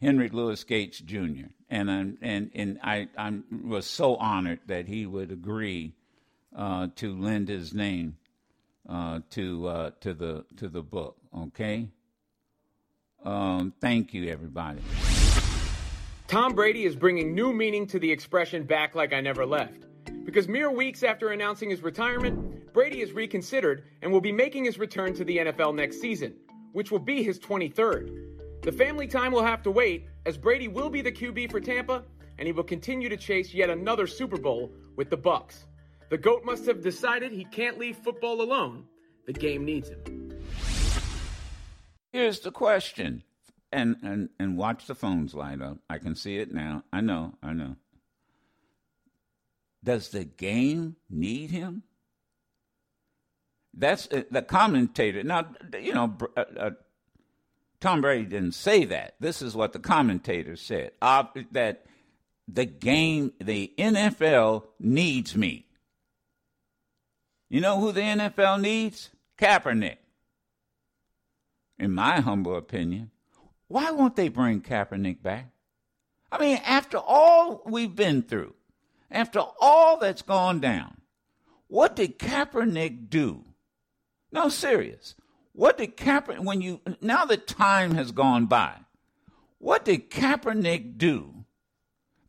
Henry 0.00 0.28
Louis 0.28 0.62
Gates 0.64 0.98
Jr. 0.98 1.46
And 1.70 1.90
I'm, 1.90 2.18
and 2.20 2.50
and 2.54 2.78
I 2.82 3.08
I 3.16 3.40
was 3.64 3.86
so 3.86 4.16
honored 4.16 4.60
that 4.66 4.86
he 4.86 5.06
would 5.06 5.32
agree 5.32 5.94
uh, 6.54 6.88
to 6.96 7.18
lend 7.18 7.48
his 7.48 7.72
name 7.72 8.16
uh, 8.88 9.20
to 9.30 9.68
uh, 9.68 9.90
to 10.00 10.14
the 10.14 10.44
to 10.56 10.68
the 10.68 10.82
book. 10.82 11.16
Okay. 11.36 11.88
Um, 13.24 13.72
thank 13.80 14.12
you, 14.12 14.28
everybody. 14.28 14.80
Tom 16.26 16.54
Brady 16.54 16.84
is 16.84 16.96
bringing 16.96 17.34
new 17.34 17.52
meaning 17.52 17.86
to 17.88 17.98
the 17.98 18.10
expression 18.10 18.64
"back 18.64 18.94
like 18.94 19.12
I 19.12 19.20
never 19.20 19.46
left." 19.46 19.86
Because 20.24 20.48
mere 20.48 20.70
weeks 20.70 21.02
after 21.02 21.30
announcing 21.30 21.70
his 21.70 21.82
retirement, 21.82 22.72
Brady 22.72 23.00
has 23.00 23.12
reconsidered 23.12 23.84
and 24.00 24.12
will 24.12 24.20
be 24.20 24.32
making 24.32 24.64
his 24.64 24.78
return 24.78 25.14
to 25.14 25.24
the 25.24 25.38
NFL 25.38 25.74
next 25.74 26.00
season, 26.00 26.34
which 26.72 26.90
will 26.90 26.98
be 26.98 27.22
his 27.22 27.38
23rd. 27.38 28.62
The 28.62 28.72
family 28.72 29.06
time 29.06 29.32
will 29.32 29.42
have 29.42 29.62
to 29.62 29.70
wait, 29.70 30.06
as 30.24 30.38
Brady 30.38 30.68
will 30.68 30.88
be 30.88 31.02
the 31.02 31.12
QB 31.12 31.50
for 31.50 31.60
Tampa, 31.60 32.04
and 32.38 32.46
he 32.46 32.52
will 32.52 32.62
continue 32.62 33.08
to 33.08 33.16
chase 33.16 33.52
yet 33.52 33.70
another 33.70 34.06
Super 34.06 34.38
Bowl 34.38 34.72
with 34.96 35.10
the 35.10 35.18
Bucs. 35.18 35.64
The 36.12 36.18
GOAT 36.18 36.44
must 36.44 36.66
have 36.66 36.82
decided 36.82 37.32
he 37.32 37.46
can't 37.46 37.78
leave 37.78 37.96
football 37.96 38.42
alone. 38.42 38.84
The 39.24 39.32
game 39.32 39.64
needs 39.64 39.88
him. 39.88 40.30
Here's 42.12 42.40
the 42.40 42.50
question. 42.50 43.22
And, 43.72 43.96
and 44.02 44.28
and 44.38 44.58
watch 44.58 44.84
the 44.84 44.94
phones 44.94 45.32
light 45.32 45.62
up. 45.62 45.78
I 45.88 45.96
can 45.96 46.14
see 46.14 46.36
it 46.36 46.52
now. 46.52 46.84
I 46.92 47.00
know, 47.00 47.36
I 47.42 47.54
know. 47.54 47.76
Does 49.82 50.10
the 50.10 50.24
game 50.24 50.96
need 51.08 51.50
him? 51.50 51.82
That's 53.72 54.06
uh, 54.12 54.24
the 54.30 54.42
commentator. 54.42 55.22
Now, 55.22 55.46
you 55.80 55.94
know, 55.94 56.18
uh, 56.36 56.44
uh, 56.60 56.70
Tom 57.80 58.02
Brady 58.02 58.26
didn't 58.26 58.52
say 58.52 58.84
that. 58.84 59.14
This 59.18 59.40
is 59.40 59.56
what 59.56 59.72
the 59.72 59.78
commentator 59.78 60.56
said. 60.56 60.90
That 61.00 61.86
the 62.46 62.66
game, 62.66 63.32
the 63.40 63.72
NFL 63.78 64.64
needs 64.78 65.34
me. 65.34 65.68
You 67.52 67.60
know 67.60 67.78
who 67.78 67.92
the 67.92 68.00
NFL 68.00 68.62
needs? 68.62 69.10
Kaepernick. 69.36 69.98
In 71.78 71.92
my 71.92 72.20
humble 72.20 72.56
opinion. 72.56 73.10
Why 73.68 73.90
won't 73.90 74.16
they 74.16 74.30
bring 74.30 74.62
Kaepernick 74.62 75.22
back? 75.22 75.50
I 76.32 76.38
mean, 76.38 76.58
after 76.64 76.96
all 76.96 77.60
we've 77.66 77.94
been 77.94 78.22
through, 78.22 78.54
after 79.10 79.40
all 79.60 79.98
that's 79.98 80.22
gone 80.22 80.60
down, 80.60 81.02
what 81.68 81.94
did 81.94 82.18
Kaepernick 82.18 83.10
do? 83.10 83.44
No, 84.32 84.48
serious. 84.48 85.14
What 85.52 85.76
did 85.76 85.98
Kaepernick, 85.98 86.42
when 86.42 86.62
you, 86.62 86.80
now 87.02 87.26
that 87.26 87.46
time 87.46 87.96
has 87.96 88.12
gone 88.12 88.46
by, 88.46 88.76
what 89.58 89.84
did 89.84 90.10
Kaepernick 90.10 90.96
do 90.96 91.44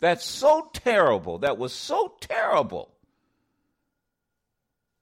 that's 0.01 0.25
so 0.25 0.69
terrible, 0.73 1.37
that 1.37 1.57
was 1.57 1.71
so 1.71 2.15
terrible, 2.19 2.92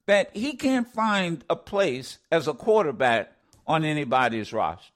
that 0.07 0.35
he 0.35 0.53
can't 0.53 0.87
find 0.87 1.43
a 1.49 1.55
place 1.55 2.19
as 2.31 2.47
a 2.47 2.53
quarterback 2.53 3.31
on 3.67 3.85
anybody's 3.85 4.51
roster? 4.53 4.91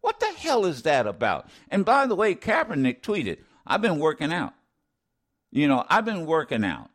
What 0.00 0.20
the 0.20 0.26
hell 0.26 0.66
is 0.66 0.82
that 0.82 1.06
about? 1.06 1.48
And 1.70 1.84
by 1.84 2.06
the 2.06 2.14
way, 2.14 2.34
Kaepernick 2.34 3.00
tweeted, 3.00 3.38
I've 3.66 3.80
been 3.80 3.98
working 3.98 4.32
out. 4.32 4.52
You 5.50 5.68
know, 5.68 5.86
I've 5.88 6.04
been 6.04 6.26
working 6.26 6.64
out. 6.64 6.90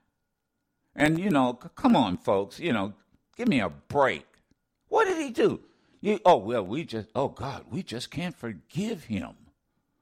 And, 0.95 1.19
you 1.19 1.29
know, 1.29 1.57
c- 1.61 1.69
come 1.75 1.95
on, 1.95 2.17
folks, 2.17 2.59
you 2.59 2.73
know, 2.73 2.93
give 3.35 3.47
me 3.47 3.61
a 3.61 3.69
break. 3.69 4.25
What 4.89 5.05
did 5.05 5.17
he 5.17 5.31
do? 5.31 5.61
You, 6.01 6.19
oh, 6.25 6.37
well, 6.37 6.65
we 6.65 6.83
just, 6.83 7.09
oh, 7.15 7.29
God, 7.29 7.65
we 7.71 7.83
just 7.83 8.11
can't 8.11 8.35
forgive 8.35 9.05
him. 9.05 9.31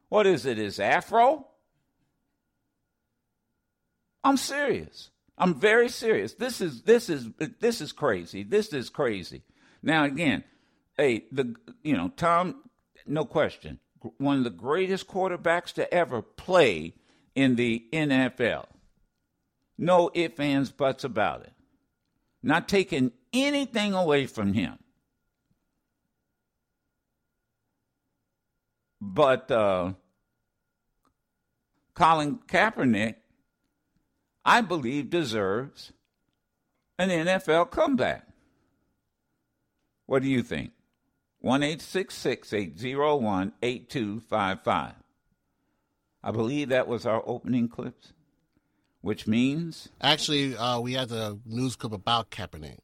What 0.09 0.27
is 0.27 0.45
it, 0.45 0.57
his 0.57 0.79
afro? 0.79 1.47
I'm 4.23 4.37
serious. 4.37 5.11
I'm 5.38 5.60
very 5.60 5.89
serious. 5.89 6.34
This 6.34 6.62
is 6.62 6.82
this 6.84 7.10
is 7.10 7.29
this 7.60 7.82
is 7.82 7.91
crazy. 7.91 8.44
This 8.44 8.74
is 8.74 8.89
crazy. 8.89 9.44
Now 9.84 10.03
again, 10.03 10.44
hey, 10.98 11.25
the 11.32 11.56
you 11.84 11.96
know, 11.96 12.10
Tom 12.15 12.63
no 13.06 13.24
question, 13.25 13.79
one 14.17 14.39
of 14.39 14.44
the 14.44 14.50
greatest 14.50 15.08
quarterbacks 15.08 15.74
to 15.74 15.91
ever 15.94 16.22
play 16.22 16.96
in 17.36 17.56
the 17.56 17.86
NFL. 17.94 18.65
No 19.77 20.10
ifs, 20.13 20.39
ands, 20.39 20.72
buts 20.72 21.03
about 21.03 21.44
it. 21.44 21.53
Not 22.41 22.67
taking 22.67 23.12
anything 23.32 23.94
away 23.94 24.25
from 24.25 24.53
him. 24.53 24.79
But 29.00 29.51
uh, 29.51 29.94
Colin 31.94 32.39
Kaepernick, 32.48 33.15
I 34.47 34.61
believe, 34.61 35.09
deserves 35.09 35.91
an 36.97 37.09
NFL 37.09 37.69
comeback. 37.69 38.25
What 40.05 40.23
do 40.23 40.29
you 40.29 40.41
think? 40.41 40.71
1 41.41 41.63
801 41.63 43.53
8255. 43.61 44.93
I 46.23 46.31
believe 46.31 46.69
that 46.69 46.87
was 46.87 47.05
our 47.05 47.21
opening 47.25 47.67
clips, 47.67 48.13
which 49.01 49.27
means. 49.27 49.89
Actually, 49.99 50.55
uh, 50.55 50.79
we 50.79 50.93
had 50.93 51.09
the 51.09 51.37
news 51.45 51.75
clip 51.75 51.91
about 51.91 52.31
Kaepernick. 52.31 52.77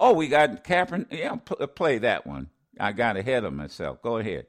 Oh, 0.00 0.12
we 0.12 0.26
got 0.26 0.64
Kaepernick. 0.64 1.06
Yeah, 1.12 1.36
p- 1.36 1.66
play 1.68 1.98
that 1.98 2.26
one. 2.26 2.50
I 2.80 2.90
got 2.90 3.16
ahead 3.16 3.44
of 3.44 3.52
myself. 3.52 4.02
Go 4.02 4.18
ahead. 4.18 4.46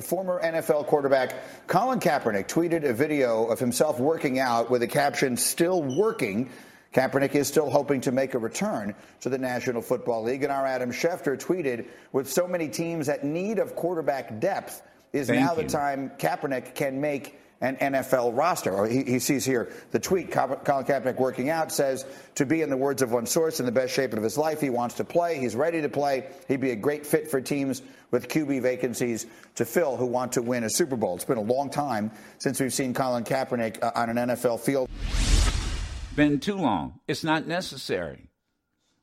Former 0.00 0.40
NFL 0.42 0.86
quarterback 0.86 1.34
Colin 1.66 2.00
Kaepernick 2.00 2.48
tweeted 2.48 2.84
a 2.84 2.92
video 2.92 3.46
of 3.46 3.58
himself 3.58 3.98
working 3.98 4.38
out 4.38 4.70
with 4.70 4.80
the 4.80 4.88
caption, 4.88 5.36
Still 5.36 5.82
working. 5.82 6.50
Kaepernick 6.94 7.34
is 7.34 7.46
still 7.46 7.70
hoping 7.70 8.00
to 8.00 8.12
make 8.12 8.34
a 8.34 8.38
return 8.38 8.94
to 9.20 9.28
the 9.28 9.38
National 9.38 9.80
Football 9.80 10.24
League. 10.24 10.42
And 10.42 10.52
our 10.52 10.66
Adam 10.66 10.90
Schefter 10.90 11.38
tweeted, 11.38 11.86
with 12.12 12.28
so 12.28 12.48
many 12.48 12.68
teams 12.68 13.08
at 13.08 13.24
need 13.24 13.58
of 13.58 13.76
quarterback 13.76 14.40
depth, 14.40 14.82
is 15.12 15.28
Thank 15.28 15.40
now 15.40 15.54
you. 15.54 15.62
the 15.62 15.68
time 15.68 16.10
Kaepernick 16.18 16.74
can 16.74 17.00
make 17.00 17.39
an 17.60 17.76
NFL 17.76 18.36
roster. 18.36 18.86
He, 18.86 19.04
he 19.04 19.18
sees 19.18 19.44
here 19.44 19.70
the 19.90 19.98
tweet, 19.98 20.30
Colin 20.32 20.58
Kaepernick 20.64 21.16
working 21.16 21.50
out 21.50 21.70
says, 21.70 22.06
to 22.36 22.46
be 22.46 22.62
in 22.62 22.70
the 22.70 22.76
words 22.76 23.02
of 23.02 23.12
one 23.12 23.26
source 23.26 23.60
in 23.60 23.66
the 23.66 23.72
best 23.72 23.92
shape 23.92 24.14
of 24.14 24.22
his 24.22 24.38
life. 24.38 24.60
He 24.60 24.70
wants 24.70 24.94
to 24.96 25.04
play. 25.04 25.38
He's 25.38 25.54
ready 25.54 25.82
to 25.82 25.88
play. 25.88 26.26
He'd 26.48 26.60
be 26.60 26.70
a 26.70 26.76
great 26.76 27.04
fit 27.04 27.30
for 27.30 27.40
teams 27.40 27.82
with 28.10 28.28
QB 28.28 28.62
vacancies 28.62 29.26
to 29.56 29.64
fill 29.64 29.96
who 29.96 30.06
want 30.06 30.32
to 30.32 30.42
win 30.42 30.64
a 30.64 30.70
Super 30.70 30.96
Bowl. 30.96 31.14
It's 31.14 31.24
been 31.24 31.38
a 31.38 31.42
long 31.42 31.70
time 31.70 32.10
since 32.38 32.60
we've 32.60 32.72
seen 32.72 32.94
Colin 32.94 33.24
Kaepernick 33.24 33.82
uh, 33.82 33.92
on 33.94 34.16
an 34.16 34.28
NFL 34.30 34.60
field. 34.60 34.88
Been 36.16 36.40
too 36.40 36.56
long. 36.56 37.00
It's 37.06 37.22
not 37.22 37.46
necessary. 37.46 38.30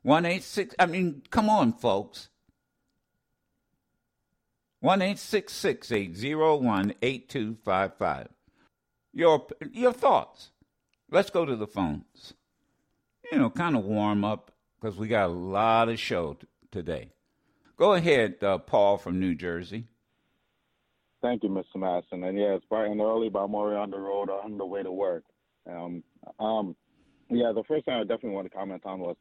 186. 0.01 0.75
I 0.79 0.85
mean, 0.87 1.21
come 1.29 1.49
on, 1.49 1.73
folks. 1.73 2.29
1 4.79 5.01
801 5.01 6.93
8255. 7.01 8.27
Your, 9.17 9.47
your 9.71 9.93
thoughts. 9.93 10.51
Let's 11.09 11.31
go 11.31 11.43
to 11.43 11.55
the 11.55 11.65
phones. 11.65 12.35
You 13.31 13.39
know, 13.39 13.49
kind 13.49 13.75
of 13.75 13.83
warm 13.83 14.23
up 14.23 14.51
because 14.79 14.95
we 14.95 15.07
got 15.07 15.31
a 15.31 15.33
lot 15.33 15.89
of 15.89 15.99
show 15.99 16.33
t- 16.33 16.45
today. 16.71 17.13
Go 17.77 17.93
ahead, 17.93 18.35
uh, 18.43 18.59
Paul 18.59 18.99
from 18.99 19.19
New 19.19 19.33
Jersey. 19.33 19.85
Thank 21.23 21.41
you, 21.41 21.49
Mr. 21.49 21.77
Masson. 21.77 22.25
And 22.25 22.37
yeah, 22.37 22.53
it's 22.53 22.65
bright 22.65 22.91
and 22.91 23.01
early 23.01 23.29
by 23.29 23.47
Maury 23.47 23.75
on 23.75 23.89
the 23.89 23.97
road 23.97 24.29
on 24.29 24.55
the 24.55 24.65
way 24.67 24.83
to 24.83 24.91
work. 24.91 25.23
Um, 25.67 26.03
um, 26.39 26.75
yeah, 27.31 27.51
the 27.55 27.63
first 27.67 27.85
thing 27.85 27.95
I 27.95 28.01
definitely 28.01 28.35
want 28.35 28.51
to 28.51 28.55
comment 28.55 28.83
on 28.85 28.99
was 28.99 29.15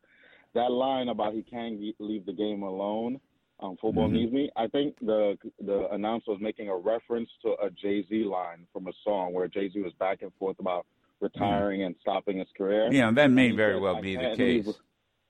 that 0.53 0.71
line 0.71 1.09
about 1.09 1.33
he 1.33 1.43
can't 1.43 1.81
leave 1.99 2.27
the 2.27 2.35
game 2.35 2.65
alone. 2.65 3.19
Um, 3.59 3.77
football 3.81 4.05
mm-hmm. 4.05 4.15
needs 4.17 4.33
me. 4.33 4.51
I 4.57 4.67
think 4.67 4.99
the 5.01 5.39
the 5.65 5.89
announcer 5.91 6.33
was 6.33 6.41
making 6.41 6.69
a 6.69 6.77
reference 6.77 7.31
to 7.43 7.55
a 7.63 7.71
Jay 7.71 8.05
Z 8.07 8.25
line 8.25 8.67
from 8.73 8.87
a 8.87 8.93
song 9.03 9.33
where 9.33 9.49
Jay 9.49 9.71
Z 9.71 9.81
was 9.81 9.95
back 9.95 10.21
and 10.23 10.31
forth 10.39 10.59
about 10.59 10.87
retiring 11.21 11.81
mm-hmm. 11.81 11.87
and 11.87 11.97
stopping 12.01 12.39
his 12.39 12.49
career. 12.57 12.93
Yeah, 12.93 13.11
that 13.13 13.31
may 13.31 13.53
very 13.53 13.75
said, 13.75 13.83
well 13.83 14.01
be 14.03 14.17
the 14.17 14.35
case. 14.37 14.67
Leave. 14.67 14.75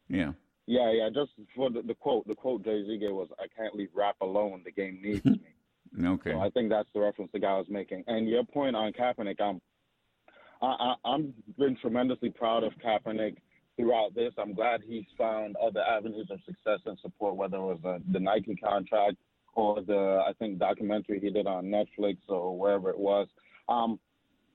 Yeah. 0.09 0.33
Yeah, 0.67 0.91
yeah. 0.91 1.09
Just 1.15 1.31
for 1.55 1.71
the, 1.71 1.83
the 1.83 1.95
quote, 1.95 2.27
the 2.27 2.35
quote 2.35 2.65
Jay 2.65 2.85
Z 2.85 2.99
gave 2.99 3.13
was, 3.13 3.29
"I 3.39 3.47
can't 3.57 3.77
leave 3.77 3.91
rap 3.95 4.17
alone. 4.21 4.63
The 4.65 4.73
game 4.73 5.01
needs 5.01 5.25
me." 5.25 5.41
Okay. 6.05 6.33
So 6.33 6.41
I 6.41 6.51
think 6.51 6.69
that's 6.69 6.89
the 6.95 7.01
reference 7.01 7.31
the 7.33 7.39
guy 7.39 7.57
was 7.57 7.67
making. 7.69 8.05
And 8.07 8.29
your 8.29 8.45
point 8.45 8.75
on 8.75 8.93
Kaepernick, 8.93 9.41
I'm, 9.41 9.61
I, 10.61 10.67
I, 10.67 10.95
I'm 11.05 11.33
been 11.57 11.77
tremendously 11.77 12.31
proud 12.31 12.65
of 12.65 12.73
Kaepernick 12.85 13.37
throughout 13.77 14.15
this. 14.15 14.33
I'm 14.39 14.55
glad 14.55 14.83
he's 14.87 15.05
found 15.17 15.57
other 15.57 15.81
avenues 15.81 16.29
of 16.31 16.39
success 16.47 16.81
and 16.87 16.99
support, 17.01 17.37
whether 17.37 17.57
it 17.57 17.61
was 17.61 17.79
uh, 17.85 17.99
the 18.13 18.21
Nike 18.21 18.57
contract 18.57 19.17
or 19.55 19.83
the 19.83 20.23
I 20.27 20.33
think 20.39 20.59
documentary 20.59 21.21
he 21.21 21.31
did 21.31 21.47
on 21.47 21.67
Netflix 21.67 22.19
or 22.29 22.57
wherever 22.59 22.91
it 22.91 22.99
was. 22.99 23.29
Um, 23.69 23.99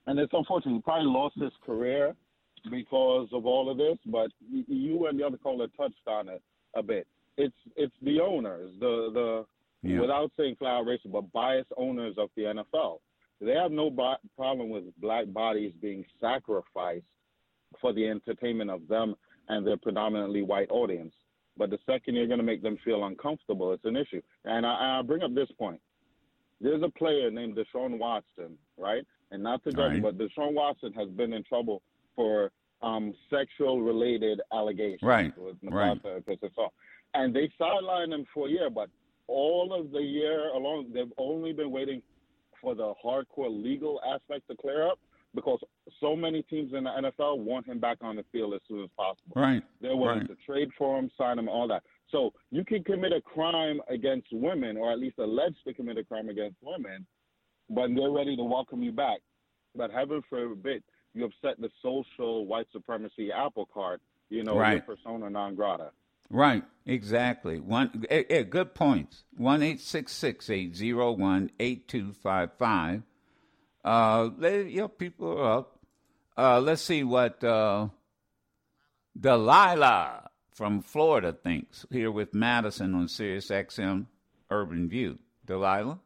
and 0.06 0.18
it's 0.18 0.32
unfortunate 0.32 0.74
he 0.74 0.80
probably 0.80 1.08
lost 1.08 1.36
his 1.40 1.52
career 1.64 2.14
because 2.70 3.28
of 3.32 3.46
all 3.46 3.70
of 3.70 3.78
this. 3.78 3.98
But 4.06 4.30
you 4.50 5.06
and 5.06 5.18
the 5.18 5.24
other 5.24 5.38
caller 5.38 5.68
touched 5.76 6.06
on 6.06 6.28
it 6.28 6.42
a 6.74 6.82
bit. 6.82 7.06
It's 7.36 7.54
it's 7.76 7.94
the 8.02 8.20
owners, 8.20 8.70
the 8.80 9.10
the 9.82 9.88
yeah. 9.88 10.00
without 10.00 10.30
saying 10.36 10.56
flat 10.58 10.84
racist, 10.84 11.12
but 11.12 11.32
biased 11.32 11.70
owners 11.76 12.14
of 12.18 12.30
the 12.36 12.42
NFL. 12.42 12.98
They 13.40 13.52
have 13.54 13.72
no 13.72 13.90
problem 14.36 14.70
with 14.70 14.84
black 15.00 15.32
bodies 15.32 15.72
being 15.80 16.04
sacrificed 16.20 17.04
for 17.80 17.92
the 17.92 18.08
entertainment 18.08 18.70
of 18.70 18.86
them 18.88 19.14
and 19.48 19.66
their 19.66 19.76
predominantly 19.76 20.42
white 20.42 20.70
audience. 20.70 21.14
But 21.56 21.70
the 21.70 21.78
second 21.86 22.14
you're 22.14 22.26
going 22.26 22.38
to 22.38 22.44
make 22.44 22.62
them 22.62 22.78
feel 22.84 23.04
uncomfortable, 23.04 23.72
it's 23.72 23.84
an 23.84 23.96
issue. 23.96 24.22
And 24.44 24.64
I, 24.64 24.98
I 24.98 25.02
bring 25.02 25.22
up 25.22 25.34
this 25.34 25.50
point. 25.58 25.80
There's 26.60 26.82
a 26.82 26.88
player 26.88 27.30
named 27.30 27.56
Deshaun 27.56 27.98
Watson, 27.98 28.56
right? 28.78 29.04
And 29.30 29.42
not 29.42 29.62
to 29.64 29.72
judge, 29.72 30.00
right. 30.00 30.02
but 30.02 30.18
Deshaun 30.18 30.54
Watson 30.54 30.92
has 30.94 31.08
been 31.10 31.32
in 31.32 31.42
trouble 31.44 31.82
for 32.14 32.52
um, 32.82 33.14
sexual 33.30 33.82
related 33.82 34.40
allegations. 34.52 35.02
Right. 35.02 35.32
right. 35.62 36.00
And 37.14 37.34
they 37.34 37.50
sidelined 37.60 38.14
him 38.14 38.24
for 38.32 38.46
a 38.46 38.50
year, 38.50 38.70
but 38.70 38.88
all 39.26 39.72
of 39.78 39.90
the 39.90 40.00
year 40.00 40.48
along, 40.48 40.92
they've 40.94 41.12
only 41.18 41.52
been 41.52 41.70
waiting 41.70 42.02
for 42.60 42.74
the 42.74 42.94
hardcore 43.04 43.50
legal 43.50 44.00
aspect 44.06 44.48
to 44.48 44.56
clear 44.56 44.86
up 44.86 44.98
because 45.34 45.60
so 46.00 46.14
many 46.14 46.42
teams 46.42 46.72
in 46.74 46.84
the 46.84 46.90
NFL 46.90 47.38
want 47.38 47.66
him 47.66 47.78
back 47.78 47.98
on 48.02 48.16
the 48.16 48.24
field 48.32 48.54
as 48.54 48.60
soon 48.68 48.82
as 48.82 48.90
possible. 48.96 49.32
Right. 49.34 49.62
They're 49.80 49.96
willing 49.96 50.20
right. 50.20 50.28
to 50.28 50.36
trade 50.46 50.70
for 50.76 50.98
him, 50.98 51.10
sign 51.16 51.38
him, 51.38 51.48
all 51.48 51.68
that. 51.68 51.82
So 52.10 52.32
you 52.50 52.64
can 52.64 52.84
commit 52.84 53.12
a 53.12 53.20
crime 53.20 53.80
against 53.88 54.28
women, 54.32 54.76
or 54.76 54.92
at 54.92 54.98
least 54.98 55.18
alleged 55.18 55.56
to 55.66 55.72
commit 55.72 55.96
a 55.96 56.04
crime 56.04 56.28
against 56.28 56.56
women, 56.62 57.06
but 57.70 57.88
they're 57.94 58.10
ready 58.10 58.36
to 58.36 58.44
welcome 58.44 58.82
you 58.82 58.92
back. 58.92 59.20
But 59.74 59.90
heaven 59.90 60.22
forbid 60.28 60.82
you 61.14 61.24
upset 61.24 61.58
the 61.58 61.70
social 61.82 62.46
white 62.46 62.66
supremacy 62.72 63.30
apple 63.32 63.68
cart, 63.72 64.02
you 64.28 64.44
know, 64.44 64.58
right. 64.58 64.84
persona 64.84 65.30
non 65.30 65.54
grata. 65.54 65.90
Right, 66.28 66.64
exactly. 66.86 67.60
One, 67.60 68.06
eh, 68.08 68.24
eh, 68.30 68.42
good 68.42 68.74
points. 68.74 69.24
One 69.36 69.62
eight 69.62 69.80
six 69.80 70.12
six 70.12 70.48
eight 70.48 70.74
zero 70.74 71.12
one 71.12 71.50
eight 71.60 71.88
two 71.88 72.12
five 72.12 72.50
five. 72.58 73.02
Uh, 73.84 74.30
they, 74.38 74.68
you 74.68 74.78
know, 74.78 74.88
people 74.88 75.38
are 75.38 75.58
up. 75.58 75.78
Uh, 76.36 76.60
let's 76.60 76.82
see 76.82 77.04
what 77.04 77.42
uh, 77.44 77.88
Delilah 79.18 80.30
from 80.54 80.80
Florida 80.80 81.32
thinks 81.32 81.84
here 81.90 82.10
with 82.10 82.34
Madison 82.34 82.94
on 82.94 83.08
Sirius 83.08 83.48
XM 83.48 84.06
Urban 84.50 84.88
View. 84.88 85.18
Delilah. 85.44 85.98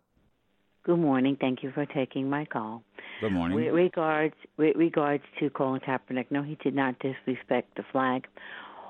Good 0.85 0.99
morning. 0.99 1.37
Thank 1.41 1.63
you 1.63 1.73
for 1.73 1.85
taking 1.85 2.31
my 2.31 2.45
call. 2.45 2.83
Good 3.21 3.33
morning. 3.33 3.57
With 3.57 3.75
regards, 3.75 4.35
with 4.57 4.77
regards 4.77 5.25
to 5.41 5.51
Colin 5.51 5.81
Kaepernick, 5.81 6.27
no, 6.31 6.43
he 6.43 6.57
did 6.63 6.75
not 6.75 6.97
disrespect 7.01 7.77
the 7.77 7.83
flag 7.93 8.27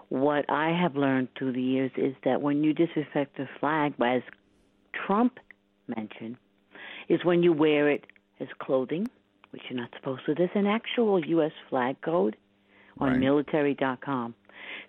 what 0.08 0.44
I 0.48 0.70
have 0.70 0.96
learned 0.96 1.28
through 1.36 1.52
the 1.52 1.62
years 1.62 1.90
is 1.96 2.14
that 2.24 2.40
when 2.40 2.62
you 2.62 2.72
disrespect 2.72 3.36
the 3.36 3.48
flag, 3.58 3.94
as 4.00 4.22
Trump 5.06 5.38
mentioned, 5.88 6.36
is 7.08 7.24
when 7.24 7.42
you 7.42 7.52
wear 7.52 7.90
it 7.90 8.04
as 8.40 8.48
clothing, 8.58 9.08
which 9.50 9.62
you're 9.68 9.80
not 9.80 9.90
supposed 9.96 10.26
to. 10.26 10.34
There's 10.34 10.50
an 10.54 10.66
actual 10.66 11.24
U.S. 11.24 11.52
flag 11.68 12.00
code 12.00 12.36
on 12.98 13.10
right. 13.10 13.20
military.com. 13.20 14.34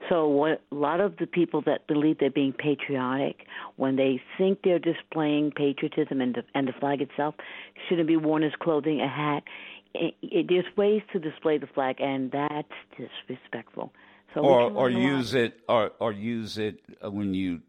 So 0.10 0.28
what 0.28 0.62
a 0.72 0.76
lot 0.76 1.02
of 1.02 1.18
the 1.18 1.28
people 1.28 1.62
that 1.66 1.88
believe 1.88 2.20
they're 2.20 2.30
being 2.30 2.54
patriotic, 2.54 3.48
when 3.76 3.96
they 3.96 4.22
think 4.38 4.60
they're 4.64 4.80
displaying 4.80 5.52
patriotism 5.52 6.22
and 6.22 6.36
the, 6.36 6.44
and 6.56 6.68
the 6.68 6.74
flag 6.80 7.02
itself 7.02 7.36
shouldn't 7.88 8.08
be 8.08 8.18
worn 8.18 8.44
as 8.44 8.52
clothing, 8.60 9.02
a 9.02 9.08
hat. 9.08 9.44
It, 9.94 10.14
it, 10.22 10.46
there's 10.50 10.66
ways 10.78 11.02
to 11.14 11.20
display 11.20 11.58
the 11.58 11.68
flag, 11.68 12.00
and 12.00 12.32
that's 12.32 12.68
disrespectful. 12.98 13.92
So 14.34 14.42
or 14.42 14.70
or 14.72 14.90
use 14.90 15.34
it 15.34 15.60
or 15.68 15.92
or 16.00 16.12
use 16.12 16.58
it 16.58 16.80
when 17.02 17.34
you 17.34 17.62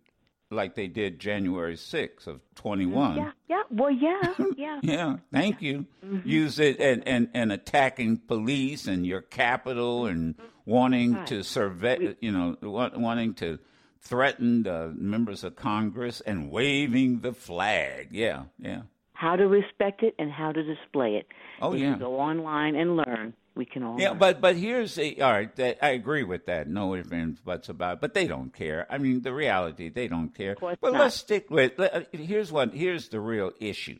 like 0.50 0.74
they 0.74 0.86
did 0.86 1.18
January 1.18 1.74
6th 1.74 2.26
of 2.26 2.40
21. 2.54 3.16
Yeah, 3.16 3.30
yeah. 3.48 3.62
Well, 3.70 3.90
yeah, 3.90 4.34
yeah. 4.56 4.80
yeah, 4.82 5.16
thank 5.32 5.60
you. 5.60 5.86
Mm-hmm. 6.04 6.28
Use 6.28 6.58
it 6.58 6.80
and, 6.80 7.06
and, 7.06 7.28
and 7.34 7.52
attacking 7.52 8.18
police 8.18 8.86
and 8.86 9.06
your 9.06 9.20
capital 9.20 10.06
and 10.06 10.34
wanting 10.64 11.14
right. 11.14 11.26
to 11.26 11.42
survey, 11.42 12.16
you 12.20 12.32
know, 12.32 12.56
wanting 12.62 13.34
to 13.34 13.58
threaten 14.00 14.62
the 14.62 14.94
members 14.96 15.44
of 15.44 15.56
Congress 15.56 16.20
and 16.22 16.50
waving 16.50 17.20
the 17.20 17.32
flag. 17.32 18.08
Yeah, 18.10 18.44
yeah. 18.58 18.82
How 19.12 19.34
to 19.36 19.48
respect 19.48 20.02
it 20.02 20.14
and 20.18 20.30
how 20.30 20.52
to 20.52 20.62
display 20.62 21.16
it. 21.16 21.26
Oh, 21.60 21.74
you 21.74 21.88
yeah. 21.88 21.98
go 21.98 22.20
online 22.20 22.76
and 22.76 22.96
learn 22.96 23.34
we 23.58 23.66
can 23.66 23.82
all. 23.82 24.00
Yeah, 24.00 24.14
but 24.14 24.40
but 24.40 24.56
here's 24.56 24.94
the 24.94 25.20
all 25.20 25.32
right. 25.32 25.54
That, 25.56 25.84
I 25.84 25.90
agree 25.90 26.22
with 26.22 26.46
that. 26.46 26.68
No 26.68 26.94
ifs 26.94 27.10
and 27.10 27.44
buts 27.44 27.68
about. 27.68 27.94
It, 27.94 28.00
but 28.00 28.14
they 28.14 28.26
don't 28.26 28.54
care. 28.54 28.86
I 28.88 28.96
mean, 28.96 29.20
the 29.20 29.34
reality 29.34 29.90
they 29.90 30.08
don't 30.08 30.34
care. 30.34 30.56
But 30.58 30.78
not. 30.80 30.94
let's 30.94 31.16
stick 31.16 31.50
with. 31.50 31.72
Let, 31.76 31.94
uh, 31.94 32.00
here's 32.12 32.50
what. 32.50 32.72
Here's 32.72 33.08
the 33.08 33.20
real 33.20 33.52
issue. 33.60 33.98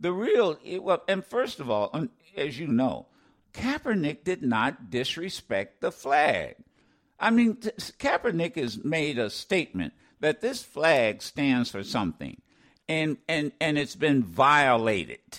The 0.00 0.12
real 0.12 0.58
well, 0.80 1.02
and 1.08 1.24
first 1.24 1.60
of 1.60 1.70
all, 1.70 2.08
as 2.36 2.58
you 2.58 2.66
know, 2.66 3.06
Kaepernick 3.54 4.24
did 4.24 4.42
not 4.42 4.90
disrespect 4.90 5.80
the 5.80 5.92
flag. 5.92 6.56
I 7.20 7.30
mean, 7.30 7.54
Kaepernick 7.56 8.56
has 8.56 8.82
made 8.82 9.16
a 9.16 9.30
statement 9.30 9.92
that 10.18 10.40
this 10.40 10.64
flag 10.64 11.22
stands 11.22 11.70
for 11.70 11.84
something, 11.84 12.42
and 12.88 13.18
and 13.28 13.52
and 13.60 13.78
it's 13.78 13.94
been 13.94 14.24
violated. 14.24 15.38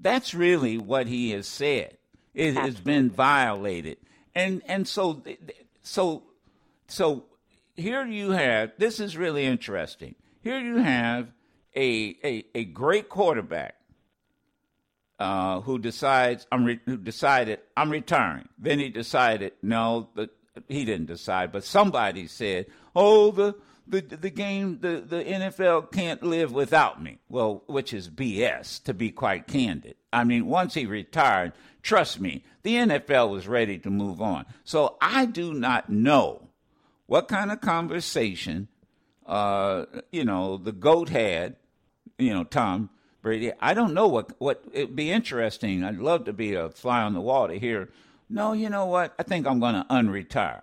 That's 0.00 0.34
really 0.34 0.76
what 0.76 1.06
he 1.06 1.30
has 1.30 1.46
said. 1.46 1.96
It 2.36 2.48
Absolutely. 2.48 2.70
has 2.70 2.80
been 2.80 3.10
violated, 3.10 3.96
and 4.34 4.62
and 4.66 4.86
so 4.86 5.22
so 5.82 6.22
so 6.86 7.24
here 7.76 8.04
you 8.04 8.32
have. 8.32 8.72
This 8.76 9.00
is 9.00 9.16
really 9.16 9.46
interesting. 9.46 10.14
Here 10.42 10.60
you 10.60 10.76
have 10.76 11.32
a 11.74 12.14
a, 12.22 12.44
a 12.54 12.64
great 12.64 13.08
quarterback 13.08 13.76
uh, 15.18 15.60
who 15.62 15.78
decides 15.78 16.46
I'm 16.52 16.66
re- 16.66 16.80
who 16.84 16.98
decided 16.98 17.60
I'm 17.74 17.90
retiring. 17.90 18.50
Then 18.58 18.80
he 18.80 18.90
decided 18.90 19.52
no, 19.62 20.10
but 20.14 20.30
he 20.68 20.84
didn't 20.84 21.06
decide, 21.06 21.52
but 21.52 21.64
somebody 21.64 22.26
said, 22.26 22.66
"Oh, 22.94 23.30
the 23.30 23.54
the 23.86 24.02
the 24.02 24.30
game 24.30 24.80
the 24.82 25.02
the 25.06 25.24
NFL 25.24 25.90
can't 25.90 26.22
live 26.22 26.52
without 26.52 27.02
me." 27.02 27.18
Well, 27.30 27.62
which 27.66 27.94
is 27.94 28.10
BS 28.10 28.82
to 28.84 28.92
be 28.92 29.10
quite 29.10 29.46
candid. 29.46 29.96
I 30.12 30.24
mean, 30.24 30.46
once 30.46 30.74
he 30.74 30.86
retired, 30.86 31.52
Trust 31.86 32.20
me, 32.20 32.42
the 32.64 32.74
NFL 32.74 33.30
was 33.30 33.46
ready 33.46 33.78
to 33.78 33.90
move 33.90 34.20
on. 34.20 34.44
So 34.64 34.96
I 35.00 35.24
do 35.24 35.54
not 35.54 35.88
know 35.88 36.48
what 37.06 37.28
kind 37.28 37.52
of 37.52 37.60
conversation, 37.60 38.66
uh, 39.24 39.84
you 40.10 40.24
know, 40.24 40.56
the 40.56 40.72
GOAT 40.72 41.10
had, 41.10 41.54
you 42.18 42.34
know, 42.34 42.42
Tom 42.42 42.90
Brady. 43.22 43.52
I 43.60 43.72
don't 43.72 43.94
know 43.94 44.08
what, 44.08 44.32
what 44.40 44.64
it'd 44.72 44.96
be 44.96 45.12
interesting. 45.12 45.84
I'd 45.84 45.98
love 45.98 46.24
to 46.24 46.32
be 46.32 46.54
a 46.54 46.70
fly 46.70 47.02
on 47.02 47.14
the 47.14 47.20
wall 47.20 47.46
to 47.46 47.56
hear, 47.56 47.88
no, 48.28 48.52
you 48.52 48.68
know 48.68 48.86
what? 48.86 49.14
I 49.16 49.22
think 49.22 49.46
I'm 49.46 49.60
going 49.60 49.76
to 49.76 49.86
unretire. 49.88 50.62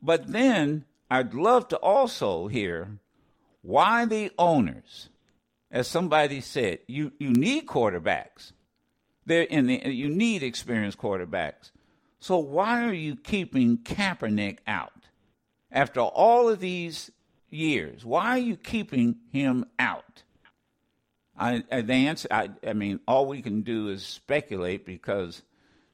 But 0.00 0.28
then 0.28 0.84
I'd 1.10 1.34
love 1.34 1.66
to 1.70 1.76
also 1.78 2.46
hear 2.46 3.00
why 3.62 4.04
the 4.04 4.30
owners, 4.38 5.08
as 5.72 5.88
somebody 5.88 6.40
said, 6.40 6.78
you, 6.86 7.10
you 7.18 7.30
need 7.30 7.66
quarterbacks. 7.66 8.52
They're 9.26 9.42
in 9.42 9.66
the, 9.66 9.88
you 9.92 10.08
need 10.08 10.42
experienced 10.42 10.98
quarterbacks. 10.98 11.72
So 12.20 12.38
why 12.38 12.84
are 12.84 12.94
you 12.94 13.16
keeping 13.16 13.78
Kaepernick 13.78 14.58
out? 14.66 14.92
After 15.70 16.00
all 16.00 16.48
of 16.48 16.60
these 16.60 17.10
years, 17.50 18.04
why 18.04 18.28
are 18.30 18.38
you 18.38 18.56
keeping 18.56 19.16
him 19.32 19.66
out? 19.78 20.22
I, 21.38 21.64
I 21.70 21.82
the 21.82 21.92
answer. 21.92 22.28
I, 22.30 22.50
I 22.66 22.72
mean, 22.72 23.00
all 23.06 23.26
we 23.26 23.42
can 23.42 23.62
do 23.62 23.88
is 23.88 24.02
speculate 24.02 24.86
because 24.86 25.42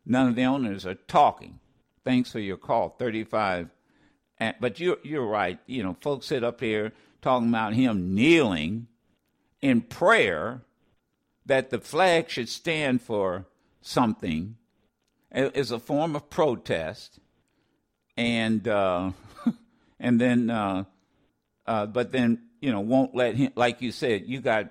none 0.07 0.29
of 0.29 0.37
the 0.37 0.45
owners 0.45 0.87
are 0.87 0.95
talking. 0.95 1.59
Thanks 2.05 2.31
for 2.31 2.39
your 2.39 2.59
call, 2.59 2.91
thirty-five. 2.91 3.71
And, 4.39 4.55
but 4.61 4.79
you're 4.79 4.99
you're 5.03 5.27
right. 5.27 5.59
You 5.67 5.83
know, 5.83 5.97
folks 6.01 6.27
sit 6.27 6.45
up 6.45 6.61
here 6.61 6.93
talking 7.23 7.49
about 7.49 7.75
him 7.75 8.15
kneeling 8.15 8.87
in 9.61 9.81
prayer 9.81 10.63
that 11.47 11.71
the 11.71 11.81
flag 11.81 12.29
should 12.31 12.49
stand 12.49 13.03
for 13.03 13.47
something 13.81 14.57
is 15.31 15.71
a 15.71 15.79
form 15.79 16.15
of 16.15 16.29
protest, 16.31 17.19
and 18.17 18.67
uh, 18.69 19.13
and 20.01 20.21
then 20.21 20.51
uh, 20.51 20.85
uh, 21.67 21.87
but 21.87 22.13
then 22.13 22.43
you 22.61 22.71
know 22.71 22.81
won't 22.81 23.15
let 23.15 23.35
him. 23.35 23.53
Like 23.57 23.83
you 23.83 23.93
said, 23.93 24.25
you 24.27 24.41
got 24.41 24.71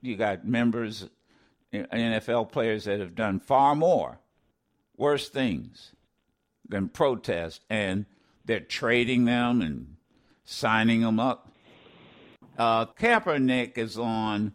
you 0.00 0.16
got 0.16 0.46
members, 0.46 1.08
NFL 1.72 2.52
players 2.52 2.84
that 2.84 3.00
have 3.00 3.14
done 3.14 3.40
far 3.40 3.74
more 3.74 4.20
worse 4.96 5.28
things 5.28 5.92
than 6.68 6.88
protest, 6.88 7.62
and 7.68 8.06
they're 8.44 8.60
trading 8.60 9.24
them 9.24 9.60
and 9.60 9.96
signing 10.44 11.02
them 11.02 11.20
up. 11.20 11.52
Uh, 12.56 12.86
Kaepernick 12.86 13.76
is 13.76 13.98
on 13.98 14.54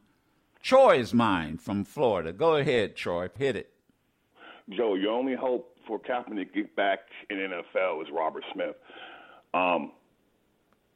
Troy's 0.62 1.14
mind 1.14 1.62
from 1.62 1.84
Florida. 1.84 2.32
Go 2.32 2.56
ahead, 2.56 2.96
Troy. 2.96 3.30
Hit 3.38 3.56
it. 3.56 3.74
Joe, 4.70 4.96
your 4.96 5.14
only 5.14 5.36
hope 5.36 5.76
for 5.88 6.00
Kaepernick 6.00 6.54
to 6.54 6.62
get 6.62 6.76
back 6.76 7.00
in 7.30 7.38
NFL 7.38 8.02
is 8.04 8.08
Robert 8.12 8.44
Smith. 8.54 8.76
Um, 9.54 9.92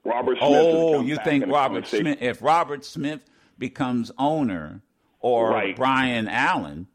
Robert 0.04 0.38
Smith. 0.38 0.50
Oh, 0.52 1.02
you 1.02 1.18
think 1.24 1.48
Robert 1.48 1.88
Smith? 1.88 2.20
If 2.22 2.42
Robert 2.42 2.86
Smith 2.86 3.22
becomes 3.58 4.12
owner, 4.18 4.82
or 5.20 5.50
right. 5.50 5.76
Byron 5.76 6.28
Allen, 6.28 6.88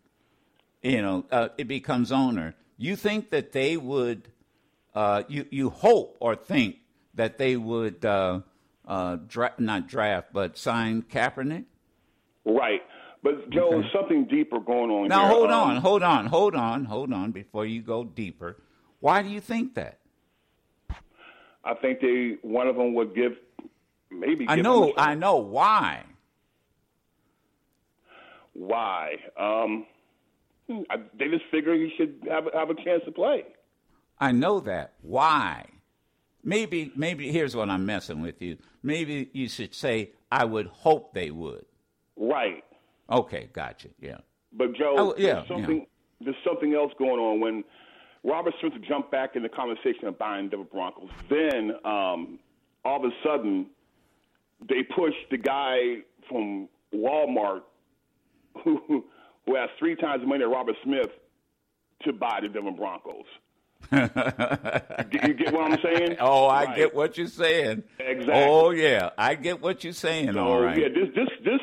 you 0.82 1.02
know, 1.02 1.24
uh, 1.32 1.48
it 1.58 1.66
becomes 1.66 2.12
owner. 2.12 2.54
You 2.78 2.94
think 2.94 3.30
that 3.30 3.52
they 3.52 3.76
would? 3.76 4.28
Uh, 4.94 5.24
you 5.28 5.46
you 5.50 5.70
hope 5.70 6.16
or 6.20 6.36
think 6.36 6.76
that 7.14 7.38
they 7.38 7.56
would 7.56 8.04
uh, 8.04 8.40
uh 8.86 9.16
dra- 9.26 9.54
not 9.58 9.88
draft 9.88 10.28
but 10.32 10.56
sign 10.56 11.02
Kaepernick? 11.02 11.64
Right. 12.44 12.82
But 13.22 13.50
Joe, 13.50 13.74
okay. 13.74 13.88
something 13.92 14.26
deeper 14.26 14.60
going 14.60 14.90
on. 14.90 15.08
Now 15.08 15.20
here. 15.20 15.28
hold 15.28 15.50
um, 15.50 15.70
on, 15.70 15.76
hold 15.76 16.02
on, 16.02 16.26
hold 16.26 16.54
on, 16.54 16.84
hold 16.84 17.12
on. 17.12 17.32
Before 17.32 17.66
you 17.66 17.82
go 17.82 18.04
deeper, 18.04 18.56
why 19.00 19.22
do 19.22 19.28
you 19.28 19.40
think 19.40 19.74
that? 19.74 19.98
I 21.62 21.74
think 21.74 22.00
they 22.00 22.36
one 22.42 22.66
of 22.66 22.76
them 22.76 22.94
would 22.94 23.14
give 23.14 23.32
maybe. 24.10 24.46
I 24.48 24.56
give 24.56 24.64
know, 24.64 24.94
I 24.96 25.14
know 25.14 25.36
why. 25.36 26.04
Why? 28.54 29.16
Um, 29.38 29.86
I, 30.88 30.96
they 31.18 31.28
just 31.28 31.44
figure 31.50 31.74
he 31.74 31.92
should 31.96 32.26
have 32.30 32.44
have 32.54 32.70
a 32.70 32.74
chance 32.74 33.02
to 33.04 33.12
play. 33.12 33.44
I 34.18 34.32
know 34.32 34.60
that. 34.60 34.94
Why? 35.02 35.66
Maybe, 36.42 36.90
maybe 36.96 37.30
here's 37.30 37.54
what 37.54 37.68
I'm 37.68 37.84
messing 37.84 38.22
with 38.22 38.40
you. 38.40 38.56
Maybe 38.82 39.28
you 39.34 39.46
should 39.48 39.74
say, 39.74 40.12
"I 40.32 40.46
would 40.46 40.68
hope 40.68 41.12
they 41.12 41.30
would." 41.30 41.66
Right. 42.20 42.62
Okay, 43.10 43.48
gotcha. 43.52 43.88
Yeah. 43.98 44.18
But 44.52 44.74
Joe, 44.76 44.94
oh, 44.96 45.14
yeah, 45.16 45.34
there's 45.34 45.48
something 45.48 45.78
yeah. 45.78 46.24
there's 46.24 46.36
something 46.44 46.74
else 46.74 46.92
going 46.98 47.18
on 47.18 47.40
when 47.40 47.64
Robert 48.22 48.54
Smith 48.60 48.74
jumped 48.86 49.10
back 49.10 49.36
in 49.36 49.42
the 49.42 49.48
conversation 49.48 50.06
of 50.06 50.18
buying 50.18 50.48
Denver 50.48 50.66
Broncos. 50.70 51.08
Then 51.28 51.72
um, 51.84 52.38
all 52.84 53.04
of 53.04 53.04
a 53.04 53.14
sudden, 53.24 53.66
they 54.68 54.82
pushed 54.82 55.30
the 55.30 55.38
guy 55.38 56.02
from 56.28 56.68
Walmart 56.94 57.62
who 58.64 59.04
who 59.46 59.56
has 59.56 59.70
three 59.78 59.96
times 59.96 60.20
the 60.20 60.26
money 60.26 60.44
of 60.44 60.50
Robert 60.50 60.76
Smith 60.84 61.10
to 62.02 62.12
buy 62.12 62.40
the 62.42 62.48
Denver 62.48 62.72
Broncos. 62.72 63.24
you 63.92 65.34
get 65.34 65.54
what 65.54 65.72
I'm 65.72 65.78
saying? 65.82 66.16
Oh, 66.20 66.46
I 66.46 66.64
right. 66.64 66.76
get 66.76 66.94
what 66.94 67.16
you're 67.16 67.26
saying. 67.26 67.82
Exactly. 67.98 68.34
Oh 68.34 68.70
yeah, 68.70 69.10
I 69.16 69.34
get 69.36 69.62
what 69.62 69.84
you're 69.84 69.94
saying. 69.94 70.34
So, 70.34 70.38
all 70.38 70.60
right. 70.60 70.76
Yeah, 70.76 70.88
this 70.88 71.08
this 71.14 71.28
this 71.44 71.60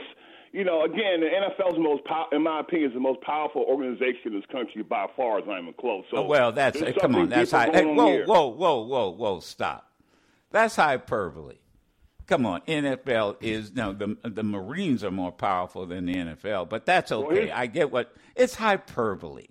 you 0.57 0.63
know, 0.63 0.83
again, 0.83 1.19
the 1.19 1.27
NFL's 1.27 1.77
most, 1.77 2.03
pow- 2.05 2.29
in 2.31 2.41
my 2.41 2.61
opinion, 2.61 2.89
is 2.89 2.95
the 2.95 2.99
most 2.99 3.21
powerful 3.21 3.61
organization 3.61 4.33
in 4.33 4.33
this 4.33 4.45
country 4.51 4.81
by 4.81 5.05
far. 5.15 5.37
It's 5.37 5.47
not 5.47 5.61
even 5.61 5.73
close. 5.79 6.03
So, 6.09 6.17
oh, 6.17 6.23
well, 6.23 6.51
that's 6.51 6.81
uh, 6.81 6.93
come 6.99 7.13
on, 7.13 7.29
that's 7.29 7.51
high. 7.51 7.69
Hey, 7.71 7.85
whoa, 7.85 8.07
here. 8.07 8.25
whoa, 8.25 8.47
whoa, 8.47 8.81
whoa, 8.81 9.09
whoa, 9.11 9.39
stop. 9.39 9.91
That's 10.49 10.75
hyperbole. 10.75 11.57
Come 12.25 12.47
on, 12.47 12.61
NFL 12.61 13.37
is 13.39 13.73
no 13.73 13.93
the 13.93 14.17
the 14.23 14.43
Marines 14.43 15.03
are 15.03 15.11
more 15.11 15.31
powerful 15.31 15.85
than 15.85 16.07
the 16.07 16.15
NFL, 16.15 16.67
but 16.69 16.87
that's 16.87 17.11
okay. 17.11 17.45
Well, 17.45 17.55
I 17.55 17.67
get 17.67 17.91
what 17.91 18.13
it's 18.35 18.55
hyperbole. 18.55 19.45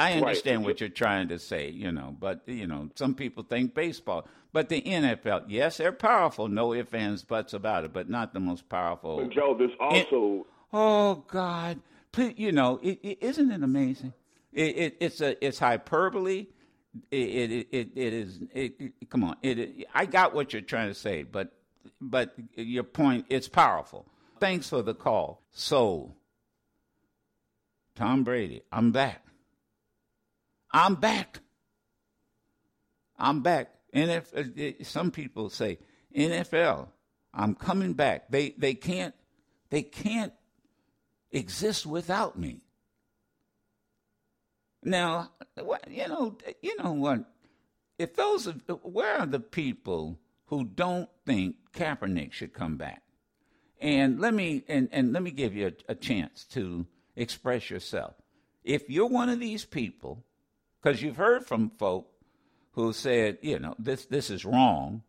I 0.00 0.14
understand 0.14 0.60
Right. 0.62 0.66
what 0.66 0.80
you're 0.80 0.88
trying 0.88 1.28
to 1.28 1.38
say, 1.38 1.70
you 1.70 1.92
know, 1.92 2.16
but 2.18 2.42
you 2.46 2.66
know, 2.66 2.88
some 2.94 3.14
people 3.14 3.42
think 3.44 3.74
baseball, 3.74 4.26
but 4.52 4.68
the 4.68 4.80
NFL, 4.82 5.44
yes, 5.48 5.76
they're 5.76 5.92
powerful, 5.92 6.48
no 6.48 6.72
ifs 6.74 6.94
ands 6.94 7.22
buts 7.24 7.52
about 7.52 7.84
it, 7.84 7.92
but 7.92 8.08
not 8.08 8.32
the 8.32 8.40
most 8.40 8.68
powerful. 8.68 9.18
But 9.18 9.30
Joe, 9.30 9.54
there's 9.58 9.70
also 9.78 10.46
Oh 10.72 11.24
God, 11.28 11.80
please, 12.12 12.34
you 12.36 12.52
know, 12.52 12.78
it, 12.82 12.98
it, 13.02 13.18
isn't 13.22 13.50
it 13.50 13.62
amazing? 13.62 14.12
It, 14.52 14.76
it, 14.76 14.96
it's 15.00 15.20
a 15.20 15.44
it's 15.44 15.58
hyperbole. 15.58 16.46
It 17.10 17.16
it 17.18 17.68
it, 17.70 17.88
it 17.94 18.12
is. 18.12 18.40
It, 18.54 18.74
it- 18.80 19.10
come 19.10 19.22
on, 19.24 19.36
it, 19.42 19.86
I 19.94 20.06
got 20.06 20.34
what 20.34 20.52
you're 20.52 20.62
trying 20.62 20.88
to 20.88 20.94
say, 20.94 21.22
but 21.24 21.52
but 22.00 22.34
your 22.56 22.84
point 22.84 23.26
it's 23.28 23.48
powerful. 23.48 24.06
Thanks 24.40 24.68
for 24.70 24.82
the 24.82 24.94
call. 24.94 25.42
So, 25.52 26.14
Tom 27.94 28.24
Brady, 28.24 28.62
I'm 28.72 28.90
back. 28.92 29.26
I'm 30.72 30.94
back. 30.94 31.40
I'm 33.18 33.42
back. 33.42 33.70
NFL. 33.94 34.58
Eh, 34.58 34.84
some 34.84 35.10
people 35.10 35.50
say 35.50 35.78
NFL. 36.16 36.88
I'm 37.34 37.54
coming 37.54 37.92
back. 37.92 38.30
They 38.30 38.50
they 38.50 38.74
can't 38.74 39.14
they 39.70 39.82
can't 39.82 40.32
exist 41.30 41.86
without 41.86 42.38
me. 42.38 42.62
Now, 44.82 45.30
you 45.88 46.08
know, 46.08 46.38
you 46.62 46.76
know 46.82 46.92
what? 46.92 47.24
If 47.98 48.16
those, 48.16 48.46
where 48.82 49.18
are 49.18 49.26
the 49.26 49.40
people 49.40 50.18
who 50.46 50.64
don't 50.64 51.08
think 51.26 51.56
Kaepernick 51.74 52.32
should 52.32 52.54
come 52.54 52.78
back? 52.78 53.02
And 53.78 54.20
let 54.20 54.32
me 54.32 54.64
and, 54.68 54.88
and 54.90 55.12
let 55.12 55.22
me 55.22 55.30
give 55.30 55.54
you 55.54 55.68
a, 55.88 55.92
a 55.92 55.94
chance 55.94 56.44
to 56.52 56.86
express 57.14 57.70
yourself. 57.70 58.14
If 58.64 58.88
you're 58.88 59.06
one 59.06 59.28
of 59.28 59.40
these 59.40 59.64
people, 59.64 60.24
because 60.80 61.02
you've 61.02 61.16
heard 61.16 61.46
from 61.46 61.70
folk 61.78 62.08
who 62.72 62.92
said, 62.92 63.38
you 63.42 63.58
know, 63.58 63.74
this 63.78 64.06
this 64.06 64.30
is 64.30 64.44
wrong. 64.44 65.02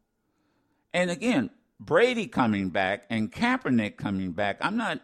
And 0.94 1.10
again, 1.10 1.50
Brady 1.80 2.28
coming 2.28 2.70
back 2.70 3.06
and 3.10 3.32
Kaepernick 3.32 3.98
coming 3.98 4.32
back, 4.32 4.58
I'm 4.62 4.78
not 4.78 5.02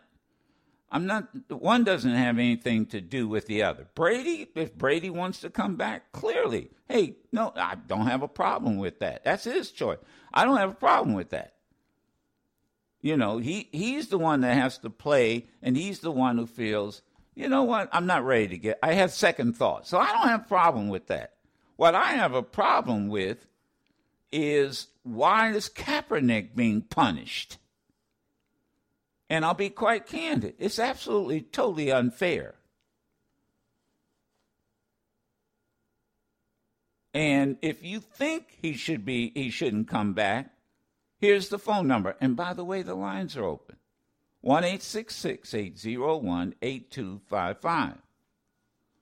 I'm 0.89 1.05
not 1.05 1.27
one 1.49 1.83
doesn't 1.83 2.13
have 2.13 2.37
anything 2.37 2.85
to 2.87 3.01
do 3.01 3.27
with 3.27 3.45
the 3.47 3.63
other. 3.63 3.87
Brady, 3.93 4.47
if 4.55 4.73
Brady 4.75 5.09
wants 5.09 5.41
to 5.41 5.49
come 5.49 5.75
back, 5.75 6.11
clearly, 6.11 6.69
hey, 6.87 7.17
no, 7.31 7.51
I 7.55 7.75
don't 7.75 8.07
have 8.07 8.21
a 8.21 8.27
problem 8.27 8.77
with 8.77 8.99
that. 8.99 9.23
That's 9.23 9.43
his 9.43 9.71
choice. 9.71 9.97
I 10.33 10.45
don't 10.45 10.57
have 10.57 10.71
a 10.71 10.75
problem 10.75 11.13
with 11.13 11.29
that. 11.31 11.53
You 13.01 13.17
know, 13.17 13.37
he 13.37 13.69
he's 13.71 14.07
the 14.07 14.17
one 14.17 14.41
that 14.41 14.57
has 14.57 14.77
to 14.79 14.89
play 14.89 15.47
and 15.61 15.75
he's 15.75 15.99
the 15.99 16.11
one 16.11 16.37
who 16.37 16.45
feels, 16.45 17.01
you 17.37 17.47
know 17.47 17.61
what, 17.63 17.87
I'm 17.91 18.07
not 18.07 18.25
ready 18.25 18.47
to 18.47 18.57
get 18.57 18.79
I 18.81 18.93
have 18.93 19.11
second 19.11 19.55
thoughts. 19.55 19.89
So 19.89 19.99
I 19.99 20.11
don't 20.11 20.27
have 20.27 20.41
a 20.41 20.47
problem 20.47 20.89
with 20.89 21.05
that. 21.07 21.33
What 21.75 21.93
I 21.93 22.13
have 22.13 22.33
a 22.33 22.41
problem 22.41 23.09
with 23.09 23.45
is 24.31 24.87
why 25.03 25.51
is 25.51 25.69
Kaepernick 25.69 26.55
being 26.55 26.81
punished? 26.81 27.59
And 29.29 29.45
I'll 29.45 29.53
be 29.53 29.69
quite 29.69 30.07
candid. 30.07 30.55
It's 30.57 30.79
absolutely 30.79 31.41
totally 31.41 31.91
unfair. 31.91 32.55
And 37.13 37.57
if 37.61 37.83
you 37.83 37.99
think 37.99 38.57
he 38.59 38.73
should 38.73 39.05
be 39.05 39.31
he 39.35 39.51
shouldn't 39.51 39.87
come 39.87 40.13
back, 40.13 40.53
here's 41.19 41.49
the 41.49 41.59
phone 41.59 41.87
number. 41.87 42.15
And 42.19 42.35
by 42.35 42.53
the 42.53 42.65
way, 42.65 42.81
the 42.81 42.95
lines 42.95 43.37
are 43.37 43.43
open. 43.43 43.76
1 44.47 44.63
801 44.63 46.55
8255. 46.61 47.97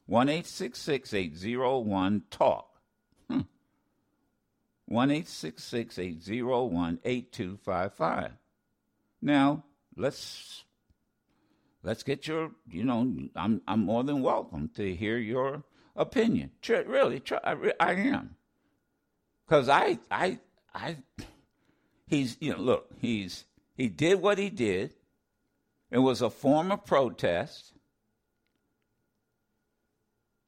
1 0.08 0.30
801 0.30 2.24
TALK. 2.32 2.66
Hmm. 3.30 3.42
1 4.86 5.12
801 5.12 7.00
8255. 7.06 8.32
Now, 9.22 9.64
let's 9.96 10.64
let's 11.84 12.02
get 12.02 12.28
your 12.28 12.50
you 12.68 12.84
know 12.84 13.02
i'm 13.36 13.62
i'm 13.68 13.86
more 13.86 14.04
than 14.04 14.24
welcome 14.24 14.68
to 14.70 14.96
hear 14.96 15.20
your 15.20 15.64
opinion 15.96 16.50
Tr- 16.64 16.78
really 16.88 17.20
try, 17.20 17.40
I, 17.44 17.74
I 17.80 17.92
am 17.94 18.36
because 19.46 19.70
i 19.70 20.00
i 20.10 20.40
i 20.74 20.98
he's 22.08 22.36
you 22.40 22.54
know 22.54 22.60
look 22.60 22.92
he's 23.00 23.46
he 23.78 23.88
did 23.88 24.20
what 24.20 24.40
he 24.40 24.50
did 24.50 24.96
It 25.96 26.00
was 26.00 26.22
a 26.22 26.30
form 26.30 26.74
of 26.74 26.84
protest. 26.84 27.72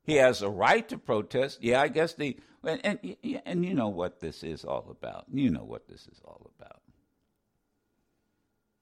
He 0.03 0.15
has 0.15 0.41
a 0.41 0.49
right 0.49 0.85
to 0.89 0.97
protest. 0.97 1.63
Yeah, 1.63 1.81
I 1.81 1.87
guess 1.87 2.15
the 2.15 2.35
and, 2.65 2.81
and 2.83 3.15
and 3.45 3.63
you 3.63 3.73
know 3.73 3.87
what 3.87 4.19
this 4.19 4.43
is 4.43 4.65
all 4.65 4.87
about. 4.91 5.23
You 5.31 5.49
know 5.49 5.63
what 5.63 5.87
this 5.87 6.01
is 6.11 6.19
all 6.25 6.51
about. 6.59 6.81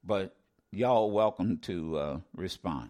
But 0.04 0.36
y'all 0.72 1.12
welcome 1.12 1.60
to 1.60 1.98
uh, 2.00 2.20
respond. 2.36 2.90